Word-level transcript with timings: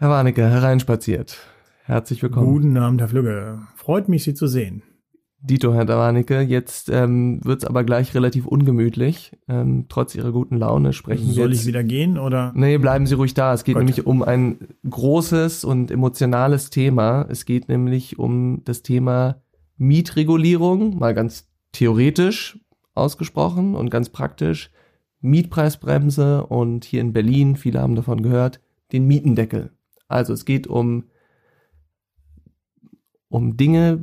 Herr 0.00 0.10
Warnecke, 0.10 0.48
hereinspaziert. 0.48 1.38
Herzlich 1.82 2.22
willkommen. 2.22 2.46
Guten 2.46 2.76
Abend, 2.76 3.00
Herr 3.00 3.08
Flügge. 3.08 3.62
Freut 3.74 4.08
mich, 4.08 4.22
Sie 4.22 4.32
zu 4.32 4.46
sehen. 4.46 4.84
Dito, 5.40 5.74
Herr 5.74 5.88
Warnecke. 5.88 6.40
Jetzt 6.40 6.88
ähm, 6.88 7.44
wird 7.44 7.66
aber 7.66 7.82
gleich 7.82 8.14
relativ 8.14 8.46
ungemütlich. 8.46 9.32
Ähm, 9.48 9.86
trotz 9.88 10.14
Ihrer 10.14 10.30
guten 10.30 10.56
Laune 10.56 10.92
sprechen 10.92 11.24
Soll 11.24 11.34
wir 11.34 11.42
Soll 11.42 11.52
ich 11.52 11.66
wieder 11.66 11.82
gehen 11.82 12.16
oder? 12.16 12.52
Nee, 12.54 12.78
bleiben 12.78 13.08
Sie 13.08 13.16
ruhig 13.16 13.34
da. 13.34 13.52
Es 13.52 13.64
geht 13.64 13.74
Gut. 13.74 13.82
nämlich 13.82 14.06
um 14.06 14.22
ein 14.22 14.68
großes 14.88 15.64
und 15.64 15.90
emotionales 15.90 16.70
Thema. 16.70 17.26
Es 17.28 17.44
geht 17.44 17.68
nämlich 17.68 18.20
um 18.20 18.62
das 18.64 18.84
Thema 18.84 19.42
Mietregulierung, 19.78 20.96
mal 20.96 21.12
ganz 21.12 21.48
theoretisch 21.72 22.60
ausgesprochen 22.94 23.74
und 23.74 23.90
ganz 23.90 24.10
praktisch. 24.10 24.70
Mietpreisbremse 25.22 26.46
und 26.46 26.84
hier 26.84 27.00
in 27.00 27.12
Berlin, 27.12 27.56
viele 27.56 27.80
haben 27.80 27.96
davon 27.96 28.22
gehört, 28.22 28.60
den 28.92 29.08
Mietendeckel. 29.08 29.72
Also 30.08 30.32
es 30.32 30.44
geht 30.44 30.66
um, 30.66 31.04
um 33.28 33.56
Dinge, 33.56 34.00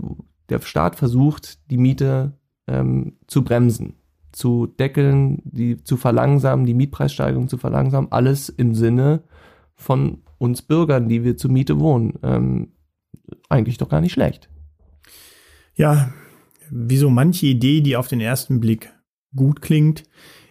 der 0.49 0.61
Staat 0.61 0.95
versucht, 0.95 1.69
die 1.71 1.77
Miete 1.77 2.37
ähm, 2.67 3.17
zu 3.27 3.43
bremsen, 3.43 3.95
zu 4.31 4.67
deckeln, 4.67 5.41
die 5.45 5.83
zu 5.83 5.97
verlangsamen, 5.97 6.65
die 6.65 6.73
Mietpreissteigerung 6.73 7.47
zu 7.47 7.57
verlangsamen, 7.57 8.11
alles 8.11 8.49
im 8.49 8.75
Sinne 8.75 9.23
von 9.73 10.23
uns 10.37 10.61
Bürgern, 10.61 11.09
die 11.09 11.23
wir 11.23 11.37
zur 11.37 11.51
Miete 11.51 11.79
wohnen. 11.79 12.13
Ähm, 12.21 12.71
eigentlich 13.49 13.77
doch 13.77 13.89
gar 13.89 14.01
nicht 14.01 14.13
schlecht. 14.13 14.49
Ja, 15.75 16.13
wie 16.69 16.97
so 16.97 17.09
manche 17.09 17.47
Idee, 17.47 17.81
die 17.81 17.97
auf 17.97 18.07
den 18.07 18.21
ersten 18.21 18.59
Blick 18.59 18.93
gut 19.35 19.61
klingt, 19.61 20.03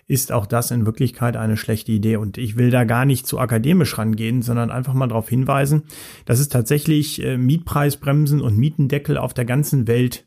ist 0.07 0.33
auch 0.33 0.47
das 0.47 0.71
in 0.71 0.87
Wirklichkeit 0.87 1.37
eine 1.37 1.57
schlechte 1.57 1.93
Idee. 1.93 2.17
Und 2.17 2.39
ich 2.39 2.57
will 2.57 2.71
da 2.71 2.85
gar 2.85 3.05
nicht 3.05 3.27
zu 3.27 3.39
akademisch 3.39 3.97
rangehen, 3.99 4.43
sondern 4.43 4.71
einfach 4.71 4.95
mal 4.95 5.09
darauf 5.09 5.29
hinweisen, 5.29 5.85
dass 6.25 6.41
es 6.41 6.49
tatsächlich 6.49 7.23
äh, 7.23 7.37
Mietpreisbremsen 7.37 8.41
und 8.41 8.57
Mietendeckel 8.57 9.17
auf 9.17 9.35
der 9.35 9.45
ganzen 9.45 9.87
Welt 9.87 10.27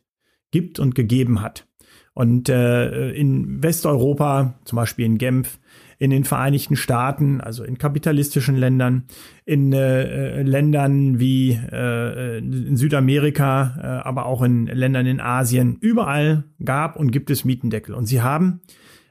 gibt 0.52 0.80
und 0.80 0.96
gegeben 0.96 1.42
hat. 1.42 1.68
Und 2.14 2.50
äh, 2.50 3.12
in 3.12 3.62
Westeuropa, 3.62 4.56
zum 4.66 4.78
Beispiel 4.78 5.06
in 5.06 5.20
Genf, 5.20 5.60
in 6.00 6.10
den 6.10 6.24
Vereinigten 6.24 6.76
Staaten, 6.76 7.42
also 7.42 7.64
in 7.64 7.78
kapitalistischen 7.78 8.56
Ländern, 8.56 9.04
in 9.46 9.74
äh, 9.74 10.42
Ländern 10.42 11.20
wie 11.20 11.52
äh, 11.52 12.40
in 12.40 12.76
Südamerika, 12.76 13.78
äh, 13.78 14.08
aber 14.08 14.26
auch 14.26 14.42
in 14.42 14.66
Ländern 14.66 15.06
in 15.06 15.20
Asien, 15.20 15.78
überall 15.80 16.46
gab 16.64 16.96
und 16.96 17.12
gibt 17.12 17.30
es 17.30 17.46
Mietendeckel. 17.46 17.94
Und 17.94 18.06
sie 18.06 18.22
haben 18.22 18.62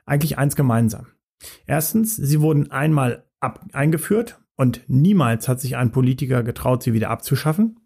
eigentlich 0.07 0.39
eins 0.39 0.57
gemeinsam. 0.57 1.09
Erstens, 1.67 2.17
sie 2.17 2.41
wurden 2.41 2.71
einmal 2.71 3.27
ab 3.41 3.67
eingeführt 3.73 4.41
und 4.57 4.83
niemals 4.89 5.49
hat 5.49 5.61
sich 5.61 5.77
ein 5.77 5.93
Politiker 5.93 6.43
getraut, 6.43 6.83
sie 6.83 6.95
wieder 6.95 7.11
abzuschaffen. 7.11 7.81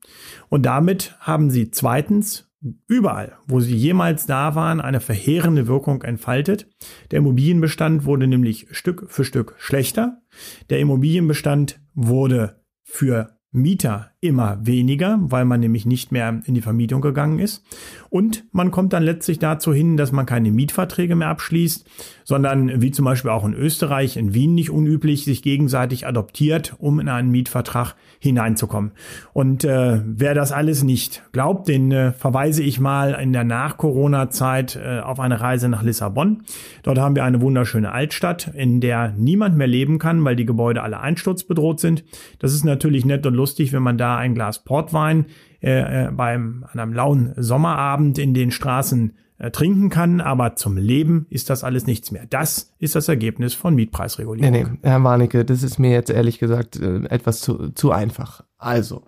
Und 0.48 0.64
damit 0.64 1.16
haben 1.18 1.50
sie 1.50 1.70
zweitens 1.70 2.48
überall, 2.86 3.38
wo 3.46 3.60
sie 3.60 3.74
jemals 3.74 4.26
da 4.26 4.54
waren, 4.54 4.80
eine 4.80 5.00
verheerende 5.00 5.66
Wirkung 5.66 6.02
entfaltet. 6.02 6.68
Der 7.10 7.18
Immobilienbestand 7.18 8.04
wurde 8.04 8.26
nämlich 8.26 8.68
Stück 8.70 9.10
für 9.10 9.24
Stück 9.24 9.54
schlechter. 9.58 10.22
Der 10.68 10.78
Immobilienbestand 10.78 11.80
wurde 11.94 12.62
für 12.84 13.38
Mieter 13.50 14.12
immer 14.22 14.58
weniger, 14.60 15.18
weil 15.22 15.46
man 15.46 15.60
nämlich 15.60 15.86
nicht 15.86 16.12
mehr 16.12 16.42
in 16.44 16.52
die 16.52 16.60
Vermietung 16.60 17.00
gegangen 17.00 17.38
ist. 17.38 17.64
Und 18.10 18.44
man 18.52 18.70
kommt 18.70 18.92
dann 18.92 19.02
letztlich 19.02 19.38
dazu 19.38 19.72
hin, 19.72 19.96
dass 19.96 20.12
man 20.12 20.26
keine 20.26 20.50
Mietverträge 20.50 21.16
mehr 21.16 21.28
abschließt, 21.28 21.88
sondern 22.24 22.82
wie 22.82 22.90
zum 22.90 23.06
Beispiel 23.06 23.30
auch 23.30 23.46
in 23.46 23.54
Österreich, 23.54 24.18
in 24.18 24.34
Wien 24.34 24.54
nicht 24.54 24.70
unüblich, 24.70 25.24
sich 25.24 25.42
gegenseitig 25.42 26.06
adoptiert, 26.06 26.74
um 26.78 27.00
in 27.00 27.08
einen 27.08 27.30
Mietvertrag 27.30 27.94
hineinzukommen. 28.18 28.92
Und 29.32 29.64
äh, 29.64 30.02
wer 30.04 30.34
das 30.34 30.52
alles 30.52 30.82
nicht 30.82 31.22
glaubt, 31.32 31.68
den 31.68 31.90
äh, 31.90 32.12
verweise 32.12 32.62
ich 32.62 32.78
mal 32.78 33.14
in 33.14 33.32
der 33.32 33.44
Nach-Corona-Zeit 33.44 34.76
äh, 34.76 35.00
auf 35.00 35.18
eine 35.18 35.40
Reise 35.40 35.70
nach 35.70 35.82
Lissabon. 35.82 36.42
Dort 36.82 36.98
haben 36.98 37.16
wir 37.16 37.24
eine 37.24 37.40
wunderschöne 37.40 37.90
Altstadt, 37.92 38.50
in 38.54 38.82
der 38.82 39.14
niemand 39.16 39.56
mehr 39.56 39.66
leben 39.66 39.98
kann, 39.98 40.22
weil 40.24 40.36
die 40.36 40.44
Gebäude 40.46 40.82
alle 40.82 41.00
einsturzbedroht 41.00 41.80
sind. 41.80 42.04
Das 42.38 42.52
ist 42.52 42.64
natürlich 42.64 43.06
nett 43.06 43.24
und 43.24 43.34
lustig, 43.34 43.72
wenn 43.72 43.82
man 43.82 43.96
da 43.96 44.09
ein 44.16 44.34
Glas 44.34 44.64
Portwein 44.64 45.26
äh, 45.60 46.06
äh, 46.06 46.10
beim 46.10 46.64
an 46.72 46.80
einem 46.80 46.92
lauen 46.92 47.34
Sommerabend 47.36 48.18
in 48.18 48.34
den 48.34 48.50
Straßen 48.50 49.14
äh, 49.38 49.50
trinken 49.50 49.88
kann, 49.88 50.20
aber 50.20 50.56
zum 50.56 50.76
Leben 50.76 51.26
ist 51.30 51.50
das 51.50 51.64
alles 51.64 51.86
nichts 51.86 52.10
mehr. 52.10 52.26
Das 52.28 52.74
ist 52.78 52.94
das 52.94 53.08
Ergebnis 53.08 53.54
von 53.54 53.74
Mietpreisregulierung. 53.74 54.52
Nee, 54.52 54.64
nee, 54.64 54.78
Herr 54.82 55.02
Warnecke, 55.02 55.44
das 55.44 55.62
ist 55.62 55.78
mir 55.78 55.90
jetzt 55.90 56.10
ehrlich 56.10 56.38
gesagt 56.38 56.78
äh, 56.78 57.04
etwas 57.06 57.40
zu, 57.40 57.70
zu 57.70 57.90
einfach. 57.90 58.44
Also, 58.58 59.02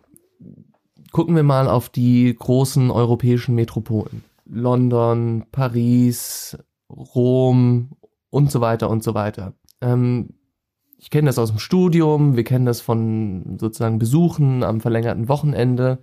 gucken 1.11 1.37
wir 1.37 1.43
mal 1.43 1.69
auf 1.69 1.89
die 1.89 2.35
großen 2.35 2.91
europäischen 2.91 3.55
Metropolen. 3.55 4.25
London, 4.47 5.45
Paris, 5.53 6.59
Rom 6.91 7.91
und 8.31 8.51
so 8.51 8.61
weiter 8.61 8.91
und 8.91 9.03
so 9.03 9.15
weiter. 9.15 9.55
Ähm, 9.81 10.31
ich 11.03 11.11
kenne 11.11 11.27
das 11.27 11.39
aus 11.39 11.51
dem 11.51 11.59
Studium, 11.59 12.37
wir 12.37 12.45
kennen 12.45 12.65
das 12.65 12.81
von 12.81 13.59
sozusagen 13.59 13.99
Besuchen 13.99 14.63
am 14.63 14.81
verlängerten 14.81 15.29
Wochenende, 15.29 15.99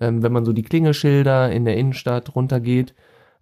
ähm, 0.00 0.24
wenn 0.24 0.32
man 0.32 0.44
so 0.44 0.52
die 0.52 0.64
Klingelschilder 0.64 1.52
in 1.52 1.64
der 1.64 1.76
Innenstadt 1.76 2.34
runtergeht 2.34 2.94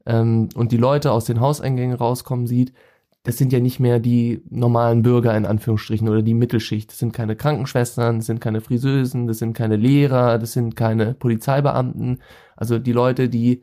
ähm, 0.04 0.50
und 0.54 0.70
die 0.70 0.76
Leute 0.76 1.10
aus 1.12 1.24
den 1.24 1.40
Hauseingängen 1.40 1.96
rauskommen 1.96 2.46
sieht, 2.46 2.74
das 3.22 3.38
sind 3.38 3.54
ja 3.54 3.60
nicht 3.60 3.80
mehr 3.80 4.00
die 4.00 4.42
normalen 4.50 5.00
Bürger 5.00 5.34
in 5.34 5.46
Anführungsstrichen 5.46 6.08
oder 6.10 6.20
die 6.20 6.34
Mittelschicht. 6.34 6.90
Das 6.90 6.98
sind 6.98 7.14
keine 7.14 7.36
Krankenschwestern, 7.36 8.18
das 8.18 8.26
sind 8.26 8.40
keine 8.42 8.60
Friseusen, 8.60 9.26
das 9.26 9.38
sind 9.38 9.54
keine 9.54 9.76
Lehrer, 9.76 10.38
das 10.38 10.52
sind 10.52 10.76
keine 10.76 11.14
Polizeibeamten. 11.14 12.20
Also 12.54 12.78
die 12.78 12.92
Leute, 12.92 13.30
die 13.30 13.62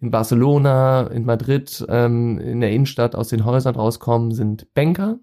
in 0.00 0.10
Barcelona, 0.10 1.08
in 1.08 1.26
Madrid, 1.26 1.84
ähm, 1.90 2.38
in 2.38 2.60
der 2.60 2.72
Innenstadt 2.72 3.14
aus 3.14 3.28
den 3.28 3.44
Häusern 3.44 3.76
rauskommen, 3.76 4.32
sind 4.32 4.72
Banker. 4.72 5.18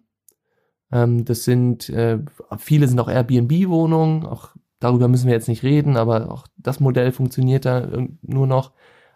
Ähm, 0.93 1.25
das 1.25 1.43
sind, 1.43 1.89
äh, 1.89 2.19
viele 2.57 2.87
sind 2.87 2.99
auch 2.99 3.09
Airbnb-Wohnungen, 3.09 4.25
auch 4.25 4.49
darüber 4.79 5.07
müssen 5.07 5.27
wir 5.27 5.33
jetzt 5.33 5.47
nicht 5.49 5.63
reden, 5.63 5.97
aber 5.97 6.31
auch 6.31 6.47
das 6.57 6.79
Modell 6.79 7.11
funktioniert 7.11 7.65
da 7.65 7.87
nur 8.21 8.47
noch. 8.47 8.73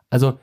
Also 0.10 0.40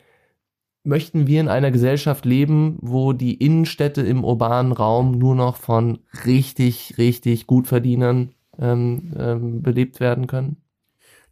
möchten 0.84 1.26
wir 1.26 1.40
in 1.40 1.48
einer 1.48 1.70
Gesellschaft 1.70 2.24
leben, 2.24 2.78
wo 2.80 3.12
die 3.12 3.34
Innenstädte 3.34 4.02
im 4.02 4.24
urbanen 4.24 4.72
Raum 4.72 5.12
nur 5.18 5.34
noch 5.34 5.56
von 5.56 6.00
richtig, 6.26 6.96
richtig 6.98 7.46
Gutverdienern 7.46 8.34
ähm, 8.58 9.12
ähm, 9.18 9.62
belebt 9.62 10.00
werden 10.00 10.26
können? 10.26 10.63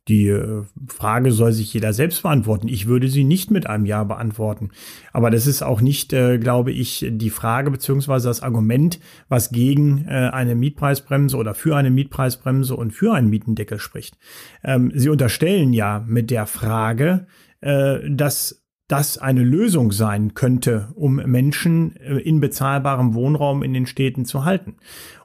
Die 0.08 0.26
äh, 0.26 0.64
Frage 0.88 1.30
soll 1.30 1.52
sich 1.52 1.72
jeder 1.72 1.92
selbst 1.92 2.22
beantworten. 2.22 2.66
Ich 2.66 2.86
würde 2.86 3.08
sie 3.08 3.22
nicht 3.22 3.50
mit 3.52 3.68
einem 3.68 3.86
Ja 3.86 4.02
beantworten. 4.02 4.70
Aber 5.12 5.30
das 5.30 5.46
ist 5.46 5.62
auch 5.62 5.80
nicht, 5.80 6.12
äh, 6.12 6.38
glaube 6.38 6.72
ich, 6.72 7.06
die 7.08 7.30
Frage 7.30 7.70
beziehungsweise 7.70 8.28
das 8.28 8.42
Argument, 8.42 8.98
was 9.28 9.50
gegen 9.50 10.06
äh, 10.08 10.30
eine 10.32 10.56
Mietpreisbremse 10.56 11.36
oder 11.36 11.54
für 11.54 11.76
eine 11.76 11.90
Mietpreisbremse 11.90 12.74
und 12.74 12.90
für 12.90 13.14
einen 13.14 13.30
Mietendeckel 13.30 13.78
spricht. 13.78 14.18
Ähm, 14.64 14.90
sie 14.94 15.08
unterstellen 15.08 15.72
ja 15.72 16.04
mit 16.06 16.30
der 16.30 16.46
Frage, 16.46 17.26
äh, 17.60 17.98
dass 18.10 18.61
das 18.92 19.16
eine 19.16 19.42
Lösung 19.42 19.90
sein 19.90 20.34
könnte, 20.34 20.88
um 20.94 21.14
Menschen 21.16 21.96
äh, 21.96 22.18
in 22.18 22.40
bezahlbarem 22.40 23.14
Wohnraum 23.14 23.62
in 23.62 23.72
den 23.72 23.86
Städten 23.86 24.26
zu 24.26 24.44
halten. 24.44 24.76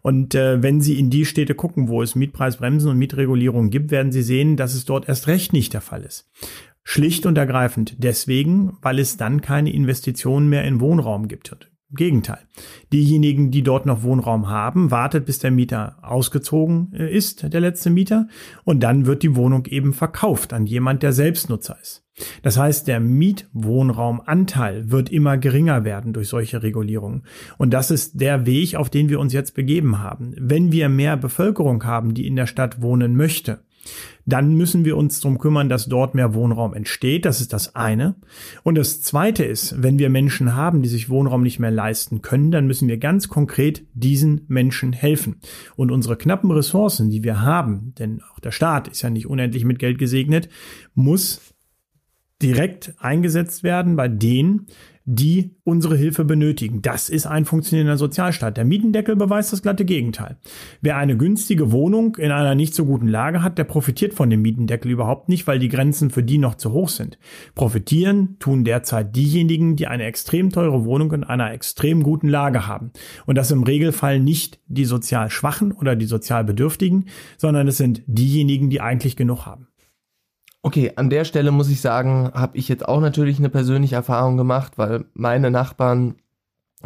Und 0.02 0.36
äh, 0.36 0.64
wenn 0.64 0.80
Sie 0.80 0.98
in 0.98 1.10
die 1.10 1.26
Städte 1.26 1.54
gucken, 1.54 1.90
wo 1.90 2.02
es 2.02 2.16
Mietpreisbremsen 2.16 2.90
und 2.90 2.98
Mietregulierungen 2.98 3.70
gibt, 3.70 3.92
werden 3.92 4.14
Sie 4.14 4.22
sehen, 4.22 4.56
dass 4.56 4.74
es 4.74 4.86
dort 4.86 5.10
erst 5.10 5.28
recht 5.28 5.52
nicht 5.52 5.74
der 5.74 5.82
Fall 5.82 6.04
ist. 6.04 6.30
Schlicht 6.86 7.26
und 7.26 7.38
ergreifend 7.38 7.96
deswegen, 7.98 8.78
weil 8.82 9.00
es 9.00 9.18
dann 9.18 9.42
keine 9.42 9.74
Investitionen 9.74 10.48
mehr 10.48 10.64
in 10.64 10.80
Wohnraum 10.80 11.28
gibt. 11.28 11.70
Im 11.90 11.96
Gegenteil. 11.96 12.40
Diejenigen, 12.92 13.50
die 13.50 13.64
dort 13.64 13.86
noch 13.86 14.04
Wohnraum 14.04 14.50
haben, 14.50 14.92
wartet, 14.92 15.26
bis 15.26 15.40
der 15.40 15.52
Mieter 15.52 15.98
ausgezogen 16.02 16.92
ist, 16.92 17.54
der 17.54 17.62
letzte 17.62 17.90
Mieter, 17.90 18.28
und 18.66 18.82
dann 18.82 19.06
wird 19.06 19.24
die 19.24 19.38
Wohnung 19.38 19.66
eben 19.68 19.94
verkauft 19.94 20.52
an 20.52 20.66
jemand, 20.66 21.02
der 21.02 21.14
Selbstnutzer 21.14 21.78
ist. 21.82 22.04
Das 22.42 22.58
heißt, 22.58 22.88
der 22.88 23.00
Mietwohnraumanteil 23.00 24.92
wird 24.92 25.10
immer 25.10 25.38
geringer 25.38 25.86
werden 25.86 26.14
durch 26.14 26.28
solche 26.28 26.64
Regulierungen. 26.64 27.24
Und 27.58 27.74
das 27.74 27.92
ist 27.92 28.20
der 28.20 28.46
Weg, 28.46 28.76
auf 28.76 28.90
den 28.90 29.08
wir 29.08 29.20
uns 29.20 29.34
jetzt 29.34 29.54
begeben 29.54 30.00
haben. 30.00 30.34
Wenn 30.38 30.72
wir 30.72 30.90
mehr 30.90 31.16
Bevölkerung 31.16 31.84
haben, 31.86 32.14
die 32.14 32.28
in 32.28 32.36
der 32.36 32.48
Stadt 32.48 32.82
wohnen 32.82 33.16
möchte, 33.16 33.60
dann 34.26 34.56
müssen 34.56 34.86
wir 34.86 34.98
uns 34.98 35.20
darum 35.20 35.38
kümmern, 35.38 35.70
dass 35.70 35.88
dort 35.88 36.16
mehr 36.16 36.34
Wohnraum 36.34 36.74
entsteht. 36.74 37.26
Das 37.26 37.42
ist 37.42 37.54
das 37.54 37.76
eine. 37.76 38.16
Und 38.64 38.76
das 38.76 39.02
zweite 39.02 39.46
ist, 39.46 39.82
wenn 39.82 40.00
wir 40.00 40.10
Menschen 40.10 40.56
haben, 40.56 40.82
die 40.82 40.90
sich 40.90 41.10
Wohnraum 41.10 41.44
nicht 41.44 41.60
mehr 41.60 41.72
leisten 41.72 42.22
können, 42.22 42.52
dann 42.52 42.68
müssen 42.68 42.88
wir 42.88 42.98
ganz 42.98 43.30
konkret 43.30 43.86
diesen 43.94 44.42
Menschen 44.48 44.94
helfen. 44.94 45.42
Und 45.76 45.92
unsere 45.92 46.18
knappen 46.18 46.52
Ressourcen, 46.52 47.10
die 47.10 47.24
wir 47.24 47.42
haben, 47.42 47.94
denn 47.98 48.22
auch 48.34 48.40
der 48.40 48.52
Staat 48.52 48.88
ist 48.88 49.02
ja 49.02 49.10
nicht 49.10 49.28
unendlich 49.28 49.64
mit 49.64 49.80
Geld 49.80 49.98
gesegnet, 49.98 50.50
muss 50.94 51.54
direkt 52.42 52.94
eingesetzt 53.00 53.64
werden 53.64 53.96
bei 53.96 54.08
denen, 54.08 54.68
die 55.10 55.56
unsere 55.64 55.96
Hilfe 55.96 56.26
benötigen. 56.26 56.82
Das 56.82 57.08
ist 57.08 57.26
ein 57.26 57.46
funktionierender 57.46 57.98
Sozialstaat. 57.98 58.58
Der 58.58 58.66
Mietendeckel 58.66 59.16
beweist 59.16 59.54
das 59.54 59.62
glatte 59.62 59.86
Gegenteil. 59.86 60.36
Wer 60.82 60.98
eine 60.98 61.16
günstige 61.16 61.72
Wohnung 61.72 62.18
in 62.18 62.32
einer 62.32 62.56
nicht 62.56 62.76
so 62.76 62.84
guten 62.84 63.08
Lage 63.08 63.42
hat, 63.42 63.58
der 63.58 63.64
profitiert 63.64 64.14
von 64.14 64.30
dem 64.30 64.42
Mietendeckel 64.42 64.92
überhaupt 64.92 65.30
nicht, 65.30 65.48
weil 65.48 65.60
die 65.60 65.70
Grenzen 65.70 66.10
für 66.10 66.24
die 66.24 66.38
noch 66.38 66.56
zu 66.56 66.74
hoch 66.74 66.90
sind. 66.90 67.18
Profitieren 67.56 68.36
tun 68.40 68.66
derzeit 68.66 69.16
diejenigen, 69.16 69.78
die 69.78 69.88
eine 69.88 70.04
extrem 70.04 70.50
teure 70.50 70.84
Wohnung 70.84 71.14
in 71.14 71.24
einer 71.24 71.54
extrem 71.54 72.04
guten 72.04 72.28
Lage 72.28 72.68
haben. 72.68 72.92
Und 73.26 73.36
das 73.36 73.50
im 73.50 73.64
Regelfall 73.64 74.20
nicht 74.20 74.60
die 74.68 74.86
sozial 74.86 75.30
Schwachen 75.30 75.72
oder 75.72 75.96
die 75.96 76.06
sozial 76.06 76.44
Bedürftigen, 76.44 77.06
sondern 77.38 77.70
es 77.70 77.78
sind 77.78 78.04
diejenigen, 78.08 78.70
die 78.70 78.82
eigentlich 78.82 79.16
genug 79.16 79.46
haben. 79.46 79.68
Okay, 80.68 80.92
an 80.98 81.10
der 81.10 81.24
Stelle 81.24 81.52
muss 81.52 81.70
ich 81.70 81.80
sagen, 81.80 82.30
habe 82.34 82.58
ich 82.58 82.68
jetzt 82.68 82.86
auch 82.86 83.00
natürlich 83.00 83.40
eine 83.40 83.48
persönliche 83.48 83.96
Erfahrung 83.96 84.36
gemacht, 84.36 84.74
weil 84.78 85.06
meine 85.14 85.50
Nachbarn 85.50 86.16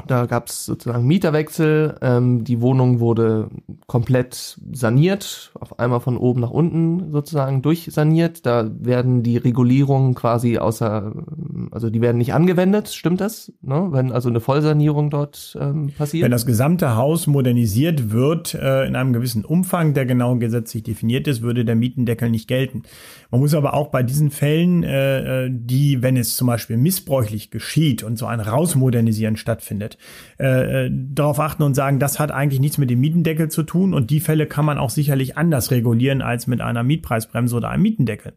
da 0.08 0.26
gab 0.26 0.48
es 0.48 0.66
sozusagen 0.66 1.06
Mieterwechsel. 1.06 1.98
Ähm, 2.02 2.46
die 2.46 2.62
Wohnung 2.62 3.02
wurde 3.02 3.50
komplett 3.88 4.58
saniert, 4.72 5.52
auf 5.60 5.80
einmal 5.80 6.00
von 6.00 6.18
oben 6.18 6.40
nach 6.40 6.50
unten 6.50 7.12
sozusagen 7.12 7.62
durchsaniert. 7.62 8.46
Da 8.46 8.70
werden 8.80 9.22
die 9.22 9.36
Regulierungen 9.36 10.16
quasi 10.16 10.58
außer, 10.58 11.12
also 11.72 11.90
die 11.90 12.00
werden 12.00 12.20
nicht 12.20 12.34
angewendet, 12.34 12.88
stimmt 12.88 13.20
das? 13.20 13.52
Ne? 13.62 13.90
Wenn 13.92 14.14
also 14.14 14.30
eine 14.30 14.40
Vollsanierung 14.40 15.10
dort 15.10 15.58
ähm, 15.60 15.92
passiert? 15.98 16.24
Wenn 16.24 16.32
das 16.32 16.46
gesamte 16.46 16.96
Haus 16.96 17.28
modernisiert 17.28 18.12
wird 18.12 18.54
äh, 18.54 18.86
in 18.86 18.96
einem 18.96 19.12
gewissen 19.12 19.44
Umfang, 19.44 19.94
der 19.94 20.06
genau 20.06 20.38
gesetzlich 20.38 20.84
definiert 20.84 21.28
ist, 21.28 21.42
würde 21.42 21.66
der 21.66 21.76
Mietendeckel 21.76 22.30
nicht 22.30 22.48
gelten. 22.48 22.84
Man 23.30 23.42
muss 23.42 23.54
aber 23.54 23.74
auch 23.74 23.90
bei 23.90 24.04
diesen 24.04 24.32
Fällen, 24.32 24.84
äh, 24.84 25.48
äh 25.48 25.50
die, 25.52 26.02
wenn 26.02 26.16
es 26.16 26.38
zum 26.38 26.48
Beispiel 26.48 26.78
missbräuchlich 26.78 27.52
geschieht 27.52 28.04
und 28.04 28.18
so 28.18 28.26
ein 28.26 28.40
Rausmodernisieren 28.40 29.36
stattfindet, 29.36 29.81
stattfindet, 29.82 29.98
äh, 30.40 30.86
äh, 30.86 30.92
darauf 30.92 31.40
achten 31.40 31.64
und 31.64 31.76
sagen, 31.76 32.00
das 32.00 32.20
hat 32.20 32.32
eigentlich 32.32 32.60
nichts 32.60 32.78
mit 32.78 32.90
dem 32.90 33.00
Mietendeckel 33.00 33.50
zu 33.50 33.64
tun 33.64 33.94
und 33.94 34.10
die 34.10 34.20
Fälle 34.20 34.46
kann 34.46 34.66
man 34.66 34.78
auch 34.78 34.90
sicherlich 34.90 35.38
anders 35.38 35.72
regulieren 35.72 36.22
als 36.22 36.48
mit 36.48 36.62
einer 36.62 36.84
Mietpreisbremse 36.84 37.56
oder 37.56 37.70
einem 37.70 37.84
Mietendeckel. 37.84 38.34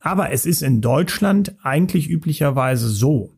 Aber 0.00 0.32
es 0.32 0.44
ist 0.44 0.62
in 0.62 0.80
Deutschland 0.80 1.56
eigentlich 1.62 2.10
üblicherweise 2.10 2.88
so, 2.88 3.32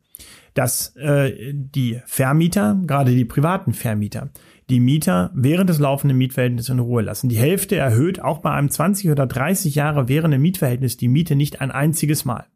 dass 0.54 0.96
äh, 0.96 1.52
die 1.52 2.00
Vermieter, 2.06 2.80
gerade 2.86 3.12
die 3.12 3.24
privaten 3.24 3.72
Vermieter, 3.72 4.30
die 4.68 4.80
Mieter 4.80 5.30
während 5.32 5.70
des 5.70 5.78
laufenden 5.78 6.18
Mietverhältnisses 6.18 6.70
in 6.70 6.80
Ruhe 6.80 7.02
lassen. 7.02 7.28
Die 7.28 7.36
Hälfte 7.36 7.76
erhöht 7.76 8.20
auch 8.20 8.38
bei 8.38 8.50
einem 8.50 8.68
20 8.68 9.10
oder 9.10 9.26
30 9.26 9.76
Jahre 9.76 10.08
währenden 10.08 10.42
Mietverhältnis 10.42 10.96
die 10.96 11.08
Miete 11.08 11.36
nicht 11.36 11.60
ein 11.60 11.70
einziges 11.70 12.24
Mal. 12.24 12.46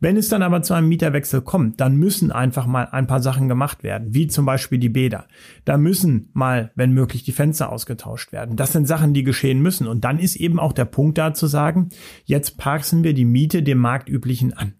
Wenn 0.00 0.16
es 0.16 0.28
dann 0.28 0.42
aber 0.42 0.62
zu 0.62 0.74
einem 0.74 0.88
Mieterwechsel 0.88 1.42
kommt, 1.42 1.80
dann 1.80 1.96
müssen 1.96 2.30
einfach 2.30 2.66
mal 2.66 2.88
ein 2.90 3.06
paar 3.06 3.20
Sachen 3.20 3.48
gemacht 3.48 3.82
werden, 3.82 4.14
wie 4.14 4.26
zum 4.26 4.44
Beispiel 4.44 4.78
die 4.78 4.88
Bäder. 4.88 5.26
Da 5.64 5.76
müssen 5.76 6.30
mal, 6.32 6.72
wenn 6.74 6.92
möglich, 6.92 7.22
die 7.22 7.32
Fenster 7.32 7.70
ausgetauscht 7.70 8.32
werden. 8.32 8.56
Das 8.56 8.72
sind 8.72 8.86
Sachen, 8.86 9.14
die 9.14 9.24
geschehen 9.24 9.60
müssen. 9.60 9.86
Und 9.86 10.04
dann 10.04 10.18
ist 10.18 10.36
eben 10.36 10.58
auch 10.58 10.72
der 10.72 10.84
Punkt 10.84 11.18
da 11.18 11.34
zu 11.34 11.46
sagen, 11.46 11.90
jetzt 12.24 12.58
passen 12.58 13.04
wir 13.04 13.14
die 13.14 13.24
Miete 13.24 13.62
dem 13.62 13.78
marktüblichen 13.78 14.52
an. 14.52 14.74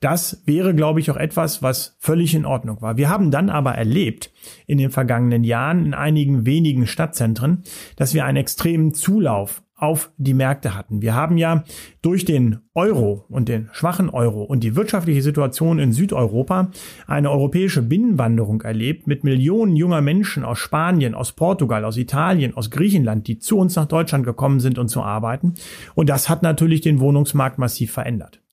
Das 0.00 0.42
wäre, 0.44 0.74
glaube 0.74 1.00
ich, 1.00 1.10
auch 1.10 1.16
etwas, 1.16 1.62
was 1.62 1.96
völlig 1.98 2.34
in 2.34 2.44
Ordnung 2.44 2.80
war. 2.82 2.96
Wir 2.96 3.08
haben 3.08 3.30
dann 3.30 3.48
aber 3.48 3.72
erlebt 3.72 4.32
in 4.66 4.78
den 4.78 4.90
vergangenen 4.90 5.44
Jahren 5.44 5.86
in 5.86 5.94
einigen 5.94 6.46
wenigen 6.46 6.86
Stadtzentren, 6.86 7.64
dass 7.96 8.14
wir 8.14 8.24
einen 8.24 8.36
extremen 8.36 8.94
Zulauf 8.94 9.63
auf 9.84 10.10
die 10.16 10.34
Märkte 10.34 10.74
hatten. 10.74 11.02
Wir 11.02 11.14
haben 11.14 11.36
ja 11.36 11.64
durch 12.02 12.24
den 12.24 12.60
Euro 12.74 13.24
und 13.28 13.48
den 13.48 13.68
schwachen 13.72 14.10
Euro 14.10 14.42
und 14.42 14.64
die 14.64 14.74
wirtschaftliche 14.76 15.22
Situation 15.22 15.78
in 15.78 15.92
Südeuropa 15.92 16.70
eine 17.06 17.30
europäische 17.30 17.82
Binnenwanderung 17.82 18.62
erlebt 18.62 19.06
mit 19.06 19.24
Millionen 19.24 19.76
junger 19.76 20.00
Menschen 20.00 20.44
aus 20.44 20.58
Spanien, 20.58 21.14
aus 21.14 21.32
Portugal, 21.32 21.84
aus 21.84 21.96
Italien, 21.96 22.54
aus 22.56 22.70
Griechenland, 22.70 23.28
die 23.28 23.38
zu 23.38 23.58
uns 23.58 23.76
nach 23.76 23.86
Deutschland 23.86 24.24
gekommen 24.24 24.60
sind 24.60 24.78
und 24.78 24.88
zu 24.88 25.02
arbeiten. 25.02 25.54
Und 25.94 26.08
das 26.08 26.28
hat 26.28 26.42
natürlich 26.42 26.80
den 26.80 27.00
Wohnungsmarkt 27.00 27.58
massiv 27.58 27.92
verändert. 27.92 28.43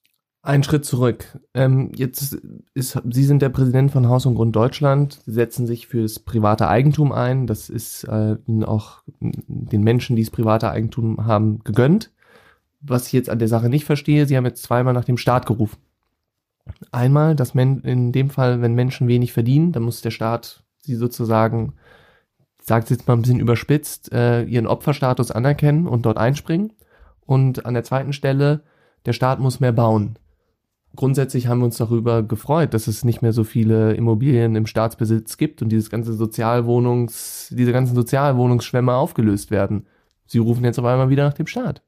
Ein 0.43 0.63
Schritt 0.63 0.85
zurück. 0.85 1.39
Ähm, 1.53 1.91
jetzt 1.95 2.35
ist, 2.73 2.99
Sie 3.11 3.23
sind 3.23 3.43
der 3.43 3.49
Präsident 3.49 3.91
von 3.91 4.09
Haus 4.09 4.25
und 4.25 4.33
Grund 4.33 4.55
Deutschland, 4.55 5.19
setzen 5.27 5.67
sich 5.67 5.85
fürs 5.85 6.17
private 6.17 6.67
Eigentum 6.67 7.11
ein. 7.11 7.45
Das 7.45 7.69
ist 7.69 8.05
äh, 8.05 8.38
Ihnen 8.47 8.63
auch 8.63 9.03
den 9.19 9.83
Menschen, 9.83 10.15
die 10.15 10.23
das 10.23 10.31
private 10.31 10.71
Eigentum 10.71 11.27
haben, 11.27 11.59
gegönnt. 11.63 12.11
Was 12.81 13.05
ich 13.05 13.13
jetzt 13.13 13.29
an 13.29 13.38
der 13.38 13.47
Sache 13.47 13.69
nicht 13.69 13.85
verstehe, 13.85 14.25
Sie 14.25 14.35
haben 14.35 14.45
jetzt 14.45 14.63
zweimal 14.63 14.95
nach 14.95 15.05
dem 15.05 15.17
Staat 15.17 15.45
gerufen. 15.45 15.77
Einmal, 16.91 17.35
dass 17.35 17.53
men 17.53 17.81
in 17.81 18.11
dem 18.11 18.31
Fall, 18.31 18.61
wenn 18.61 18.73
Menschen 18.73 19.07
wenig 19.07 19.33
verdienen, 19.33 19.71
dann 19.73 19.83
muss 19.83 20.01
der 20.01 20.11
Staat 20.11 20.63
sie 20.79 20.95
sozusagen, 20.95 21.73
sagt 22.59 22.89
jetzt 22.89 23.07
mal 23.07 23.13
ein 23.13 23.21
bisschen 23.21 23.39
überspitzt, 23.39 24.11
äh, 24.11 24.41
ihren 24.43 24.65
Opferstatus 24.65 25.29
anerkennen 25.29 25.85
und 25.85 26.03
dort 26.07 26.17
einspringen. 26.17 26.73
Und 27.27 27.67
an 27.67 27.75
der 27.75 27.83
zweiten 27.83 28.13
Stelle, 28.13 28.63
der 29.05 29.13
Staat 29.13 29.39
muss 29.39 29.59
mehr 29.59 29.71
bauen 29.71 30.17
grundsätzlich 30.95 31.47
haben 31.47 31.59
wir 31.59 31.65
uns 31.65 31.77
darüber 31.77 32.23
gefreut, 32.23 32.73
dass 32.73 32.88
es 32.88 33.03
nicht 33.03 33.21
mehr 33.21 33.33
so 33.33 33.43
viele 33.43 33.93
Immobilien 33.93 34.55
im 34.55 34.65
Staatsbesitz 34.65 35.38
gibt 35.38 35.61
und 35.61 35.69
dieses 35.69 35.89
ganze 35.89 36.13
Sozialwohnungs, 36.13 37.53
diese 37.57 37.71
ganzen 37.71 37.95
Sozialwohnungsschwämme 37.95 38.93
aufgelöst 38.93 39.51
werden. 39.51 39.85
Sie 40.25 40.39
rufen 40.39 40.63
jetzt 40.63 40.79
aber 40.79 40.91
einmal 40.91 41.09
wieder 41.09 41.25
nach 41.25 41.33
dem 41.33 41.47
Staat. 41.47 41.81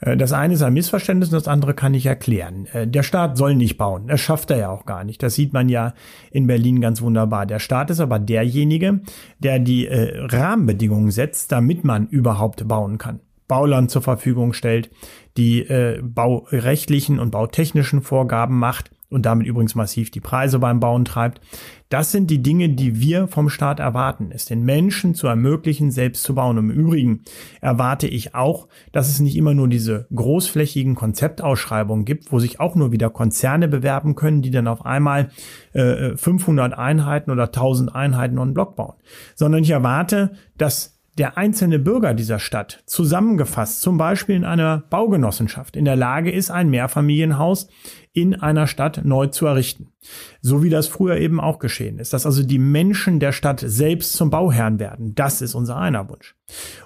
Äh, 0.00 0.16
das 0.16 0.32
eine 0.32 0.54
ist 0.54 0.62
ein 0.62 0.72
Missverständnis 0.72 1.28
und 1.30 1.36
das 1.36 1.48
andere 1.48 1.74
kann 1.74 1.94
ich 1.94 2.06
erklären. 2.06 2.66
Äh, 2.72 2.86
der 2.86 3.02
Staat 3.02 3.36
soll 3.36 3.54
nicht 3.54 3.76
bauen. 3.76 4.08
Das 4.08 4.20
schafft 4.20 4.50
er 4.50 4.58
ja 4.58 4.70
auch 4.70 4.86
gar 4.86 5.04
nicht. 5.04 5.22
Das 5.22 5.34
sieht 5.34 5.52
man 5.52 5.68
ja 5.68 5.94
in 6.30 6.46
Berlin 6.46 6.80
ganz 6.80 7.02
wunderbar. 7.02 7.46
Der 7.46 7.58
Staat 7.58 7.90
ist 7.90 8.00
aber 8.00 8.18
derjenige, 8.18 9.00
der 9.38 9.58
die 9.58 9.86
äh, 9.86 10.18
Rahmenbedingungen 10.18 11.10
setzt, 11.10 11.52
damit 11.52 11.84
man 11.84 12.08
überhaupt 12.08 12.66
bauen 12.66 12.98
kann. 12.98 13.20
Bauland 13.50 13.90
zur 13.90 14.00
Verfügung 14.00 14.52
stellt, 14.52 14.90
die 15.36 15.62
äh, 15.62 16.00
baurechtlichen 16.02 17.18
und 17.18 17.32
bautechnischen 17.32 18.00
Vorgaben 18.00 18.56
macht 18.56 18.92
und 19.08 19.26
damit 19.26 19.48
übrigens 19.48 19.74
massiv 19.74 20.12
die 20.12 20.20
Preise 20.20 20.60
beim 20.60 20.78
Bauen 20.78 21.04
treibt. 21.04 21.40
Das 21.88 22.12
sind 22.12 22.30
die 22.30 22.44
Dinge, 22.44 22.68
die 22.68 23.00
wir 23.00 23.26
vom 23.26 23.48
Staat 23.48 23.80
erwarten, 23.80 24.30
es 24.32 24.44
den 24.44 24.62
Menschen 24.62 25.16
zu 25.16 25.26
ermöglichen, 25.26 25.90
selbst 25.90 26.22
zu 26.22 26.36
bauen. 26.36 26.58
Im 26.58 26.70
Übrigen 26.70 27.22
erwarte 27.60 28.06
ich 28.06 28.36
auch, 28.36 28.68
dass 28.92 29.08
es 29.08 29.18
nicht 29.18 29.36
immer 29.36 29.52
nur 29.52 29.66
diese 29.66 30.06
großflächigen 30.14 30.94
Konzeptausschreibungen 30.94 32.04
gibt, 32.04 32.30
wo 32.30 32.38
sich 32.38 32.60
auch 32.60 32.76
nur 32.76 32.92
wieder 32.92 33.10
Konzerne 33.10 33.66
bewerben 33.66 34.14
können, 34.14 34.42
die 34.42 34.52
dann 34.52 34.68
auf 34.68 34.86
einmal 34.86 35.30
äh, 35.72 36.16
500 36.16 36.72
Einheiten 36.72 37.32
oder 37.32 37.46
1000 37.46 37.92
Einheiten 37.92 38.38
und 38.38 38.54
Block 38.54 38.76
bauen, 38.76 38.94
sondern 39.34 39.64
ich 39.64 39.70
erwarte, 39.70 40.34
dass 40.56 40.99
der 41.20 41.36
einzelne 41.36 41.78
Bürger 41.78 42.14
dieser 42.14 42.38
Stadt 42.38 42.82
zusammengefasst, 42.86 43.82
zum 43.82 43.98
Beispiel 43.98 44.36
in 44.36 44.46
einer 44.46 44.84
Baugenossenschaft, 44.88 45.76
in 45.76 45.84
der 45.84 45.94
Lage 45.94 46.32
ist, 46.32 46.50
ein 46.50 46.70
Mehrfamilienhaus 46.70 47.68
in 48.12 48.34
einer 48.34 48.66
Stadt 48.66 49.04
neu 49.04 49.28
zu 49.28 49.46
errichten. 49.46 49.92
So 50.40 50.64
wie 50.64 50.70
das 50.70 50.88
früher 50.88 51.18
eben 51.18 51.38
auch 51.38 51.58
geschehen 51.60 51.98
ist, 51.98 52.12
dass 52.12 52.26
also 52.26 52.42
die 52.42 52.58
Menschen 52.58 53.20
der 53.20 53.30
Stadt 53.32 53.60
selbst 53.64 54.14
zum 54.14 54.30
Bauherrn 54.30 54.80
werden. 54.80 55.14
Das 55.14 55.42
ist 55.42 55.54
unser 55.54 55.76
einer 55.76 56.08
Wunsch. 56.08 56.34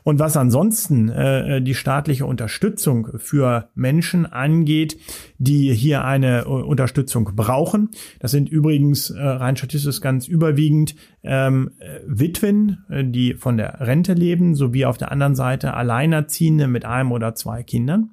Und 0.02 0.18
was 0.18 0.36
ansonsten 0.36 1.08
äh, 1.08 1.62
die 1.62 1.74
staatliche 1.74 2.26
Unterstützung 2.26 3.08
für 3.16 3.70
Menschen 3.74 4.26
angeht, 4.26 4.98
die 5.38 5.72
hier 5.72 6.04
eine 6.04 6.40
äh, 6.40 6.44
Unterstützung 6.44 7.30
brauchen, 7.34 7.90
das 8.18 8.32
sind 8.32 8.50
übrigens 8.50 9.08
äh, 9.08 9.22
rein 9.22 9.56
statistisch 9.56 10.02
ganz 10.02 10.28
überwiegend 10.28 10.94
ähm, 11.22 11.70
Witwen, 12.06 12.84
äh, 12.90 13.04
die 13.04 13.34
von 13.34 13.56
der 13.56 13.80
Rente 13.80 14.12
leben, 14.12 14.54
sowie 14.54 14.84
auf 14.84 14.98
der 14.98 15.10
anderen 15.10 15.36
Seite 15.36 15.72
Alleinerziehende 15.72 16.66
mit 16.66 16.84
einem 16.84 17.12
oder 17.12 17.34
zwei 17.34 17.62
Kindern. 17.62 18.10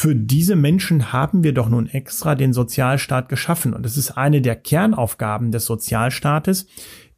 Für 0.00 0.14
diese 0.14 0.54
Menschen 0.54 1.12
haben 1.12 1.42
wir 1.42 1.52
doch 1.52 1.68
nun 1.68 1.88
extra 1.88 2.36
den 2.36 2.52
Sozialstaat 2.52 3.28
geschaffen. 3.28 3.74
Und 3.74 3.84
es 3.84 3.96
ist 3.96 4.12
eine 4.12 4.40
der 4.40 4.54
Kernaufgaben 4.54 5.50
des 5.50 5.64
Sozialstaates, 5.64 6.68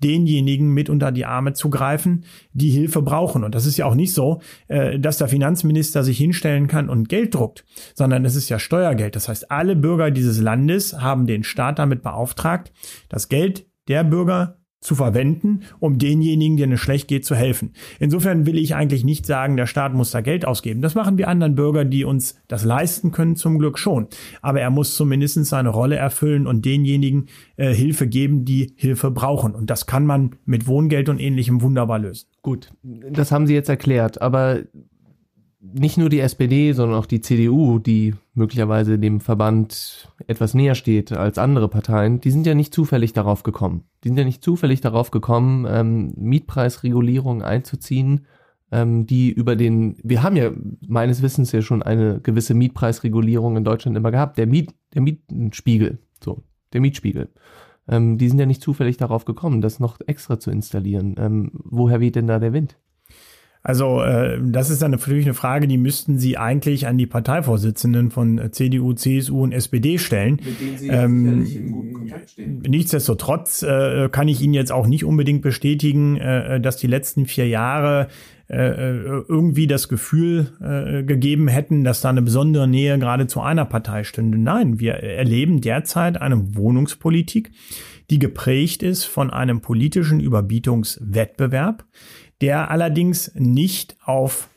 denjenigen 0.03 0.73
mit 0.73 0.89
unter 0.89 1.13
die 1.13 1.27
Arme 1.27 1.53
zu 1.53 1.69
greifen, 1.69 2.25
die 2.55 2.71
Hilfe 2.71 3.03
brauchen. 3.03 3.45
Und 3.45 3.55
das 3.55 3.67
ist 3.67 3.77
ja 3.77 3.85
auch 3.85 3.95
nicht 3.95 4.15
so, 4.15 4.41
äh, 4.69 4.99
dass 4.99 5.19
der 5.19 5.29
Finanzminister 5.29 6.03
sich 6.03 6.17
hinstellen 6.17 6.69
kann 6.69 6.89
und 6.89 7.11
Geld 7.11 7.35
druckt, 7.35 7.67
sondern 7.95 8.25
es 8.25 8.35
ist 8.35 8.49
ja 8.49 8.59
Steuergeld. 8.59 9.15
Das 9.15 9.29
heißt, 9.29 9.51
alle 9.51 9.77
Bürger 9.77 10.11
dieses 10.11 10.41
Landes 10.41 11.03
haben 11.03 11.27
den 11.27 11.45
Staat 11.45 11.79
damit 11.79 12.03
beauftragt, 12.03 12.73
das 13.11 13.29
Geld 13.29 13.67
der 13.89 14.05
Bürger 14.05 14.60
zu 14.81 14.95
verwenden, 14.95 15.61
um 15.79 15.99
denjenigen, 15.99 16.57
denen 16.57 16.73
es 16.73 16.81
schlecht 16.81 17.07
geht, 17.07 17.27
zu 17.27 17.35
helfen. 17.35 17.73
Insofern 17.99 18.47
will 18.47 18.57
ich 18.57 18.75
eigentlich 18.75 19.05
nicht 19.05 19.27
sagen, 19.27 19.59
der 19.59 19.67
Staat 19.67 19.93
muss 19.93 20.11
da 20.11 20.23
Geld 20.23 20.47
ausgeben. 20.47 20.81
Das 20.81 20.95
machen 20.95 21.19
wir 21.19 21.29
anderen 21.29 21.55
Bürger, 21.55 21.85
die 21.85 22.05
uns 22.05 22.37
das 22.49 22.65
leisten 22.65 23.13
können, 23.13 23.37
zum 23.37 23.59
Glück 23.59 23.79
schon. 23.79 24.09
Aber 24.41 24.61
er 24.61 24.71
muss 24.71 24.97
zumindest 24.97 25.45
seine 25.45 25.69
Rolle 25.69 25.97
erfüllen 25.97 26.47
und 26.47 26.65
denjenigen 26.65 27.27
äh, 27.57 27.75
Hilfe 27.75 28.09
geben, 28.09 28.47
die 28.47 28.73
Hilfe 28.77 29.11
brauchen. 29.11 29.55
Und 29.55 29.69
das 29.69 29.87
kann 29.87 30.07
man 30.07 30.37
mit 30.47 30.67
Wohngeld 30.67 31.11
und 31.11 31.21
ähnlichem 31.21 31.61
wunderbar 31.61 31.99
lösen. 31.99 32.27
Gut, 32.41 32.71
das 32.83 33.31
haben 33.33 33.47
Sie 33.47 33.55
jetzt 33.55 33.69
erklärt. 33.69 34.23
Aber 34.23 34.61
nicht 35.61 35.99
nur 35.99 36.09
die 36.09 36.21
SPD, 36.21 36.73
sondern 36.73 36.99
auch 36.99 37.07
die 37.07 37.21
CDU, 37.21 37.79
die 37.79 38.15
möglicherweise 38.35 38.99
dem 38.99 39.21
Verband 39.21 40.09
etwas 40.27 40.55
näher 40.55 40.75
steht 40.75 41.13
als 41.13 41.39
andere 41.39 41.69
Parteien, 41.69 42.21
die 42.21 42.31
sind 42.31 42.47
ja 42.47 42.55
nicht 42.55 42.73
zufällig 42.73 43.13
darauf 43.13 43.43
gekommen. 43.43 43.85
Die 44.03 44.09
sind 44.09 44.19
ja 44.19 44.25
nicht 44.25 44.43
zufällig 44.43 44.81
darauf 44.81 45.11
gekommen, 45.11 45.67
ähm, 45.69 46.15
Mietpreisregulierungen 46.17 47.43
einzuziehen, 47.43 48.27
ähm, 48.73 49.07
die 49.07 49.31
über 49.31 49.55
den, 49.55 49.97
wir 50.03 50.23
haben 50.23 50.37
ja 50.37 50.51
meines 50.87 51.21
Wissens 51.21 51.53
ja 51.53 51.61
schon 51.61 51.83
eine 51.83 52.21
gewisse 52.21 52.55
Mietpreisregulierung 52.55 53.59
in 53.59 53.65
Deutschland 53.65 53.97
immer 53.97 54.11
gehabt, 54.11 54.39
der 54.39 54.47
Miet, 54.47 54.73
der 54.95 55.03
Mietspiegel, 55.03 55.99
so, 56.25 56.43
der 56.73 56.81
Mietspiegel. 56.81 57.29
Ähm, 57.87 58.17
die 58.17 58.29
sind 58.29 58.39
ja 58.39 58.47
nicht 58.47 58.63
zufällig 58.63 58.97
darauf 58.97 59.27
gekommen, 59.27 59.61
das 59.61 59.79
noch 59.79 59.99
extra 60.07 60.39
zu 60.39 60.51
installieren. 60.51 61.17
Ähm, 61.19 61.51
woher 61.53 62.01
weht 62.01 62.17
denn 62.17 62.29
da 62.29 62.39
der 62.39 62.55
Wind? 62.55 62.79
Also 63.63 64.03
äh, 64.03 64.39
das 64.43 64.71
ist 64.71 64.81
dann 64.81 64.91
natürlich 64.91 65.27
eine 65.27 65.35
Frage, 65.35 65.69
die 65.69 65.77
müssten 65.77 66.19
Sie 66.19 66.39
eigentlich 66.39 66.87
an 66.87 66.97
die 66.97 67.07
Parteivorsitzenden 67.07 68.11
von 68.11 68.41
CDU, 68.53 68.95
CSU 68.95 69.43
und 69.43 69.53
SPD 69.53 69.99
stellen. 69.99 70.41
Mit 70.43 70.61
denen 70.61 70.79
Sie 70.79 70.89
ähm, 70.89 71.47
in 71.47 71.73
guten 71.73 71.93
Kontakt 71.93 72.31
stehen. 72.31 72.63
Nichtsdestotrotz 72.67 73.63
äh, 73.63 74.09
kann 74.11 74.29
ich 74.29 74.41
Ihnen 74.41 74.55
jetzt 74.55 74.73
auch 74.73 74.87
nicht 74.87 75.05
unbedingt 75.05 75.43
bestätigen, 75.43 76.17
äh, 76.17 76.61
dass 76.61 76.79
die 76.79 76.87
letzten 76.87 77.27
vier 77.27 77.49
Jahre 77.49 78.09
äh, 78.51 78.57
äh, 78.57 79.25
irgendwie 79.29 79.69
das 79.69 79.89
Gefühl 79.89 80.53
äh, 80.61 81.05
gegeben 81.05 81.47
hätten, 81.47 81.85
dass 81.85 82.01
da 82.01 82.09
eine 82.09 82.21
besondere 82.21 82.67
Nähe 82.67 82.99
gerade 82.99 83.29
zu 83.29 83.41
einer 83.41 83.65
Partei 83.65 84.03
stünde. 84.03 84.39
Nein, 84.39 84.81
wir 84.81 84.95
erleben 84.95 85.61
derzeit 85.61 86.21
eine 86.21 86.57
Wohnungspolitik, 86.57 87.53
die 88.11 88.19
geprägt 88.19 88.83
ist 88.83 89.05
von 89.05 89.31
einem 89.31 89.61
politischen 89.61 90.19
Überbietungswettbewerb, 90.19 91.85
der 92.41 92.71
allerdings 92.71 93.33
nicht 93.35 93.97
auf 94.05 94.49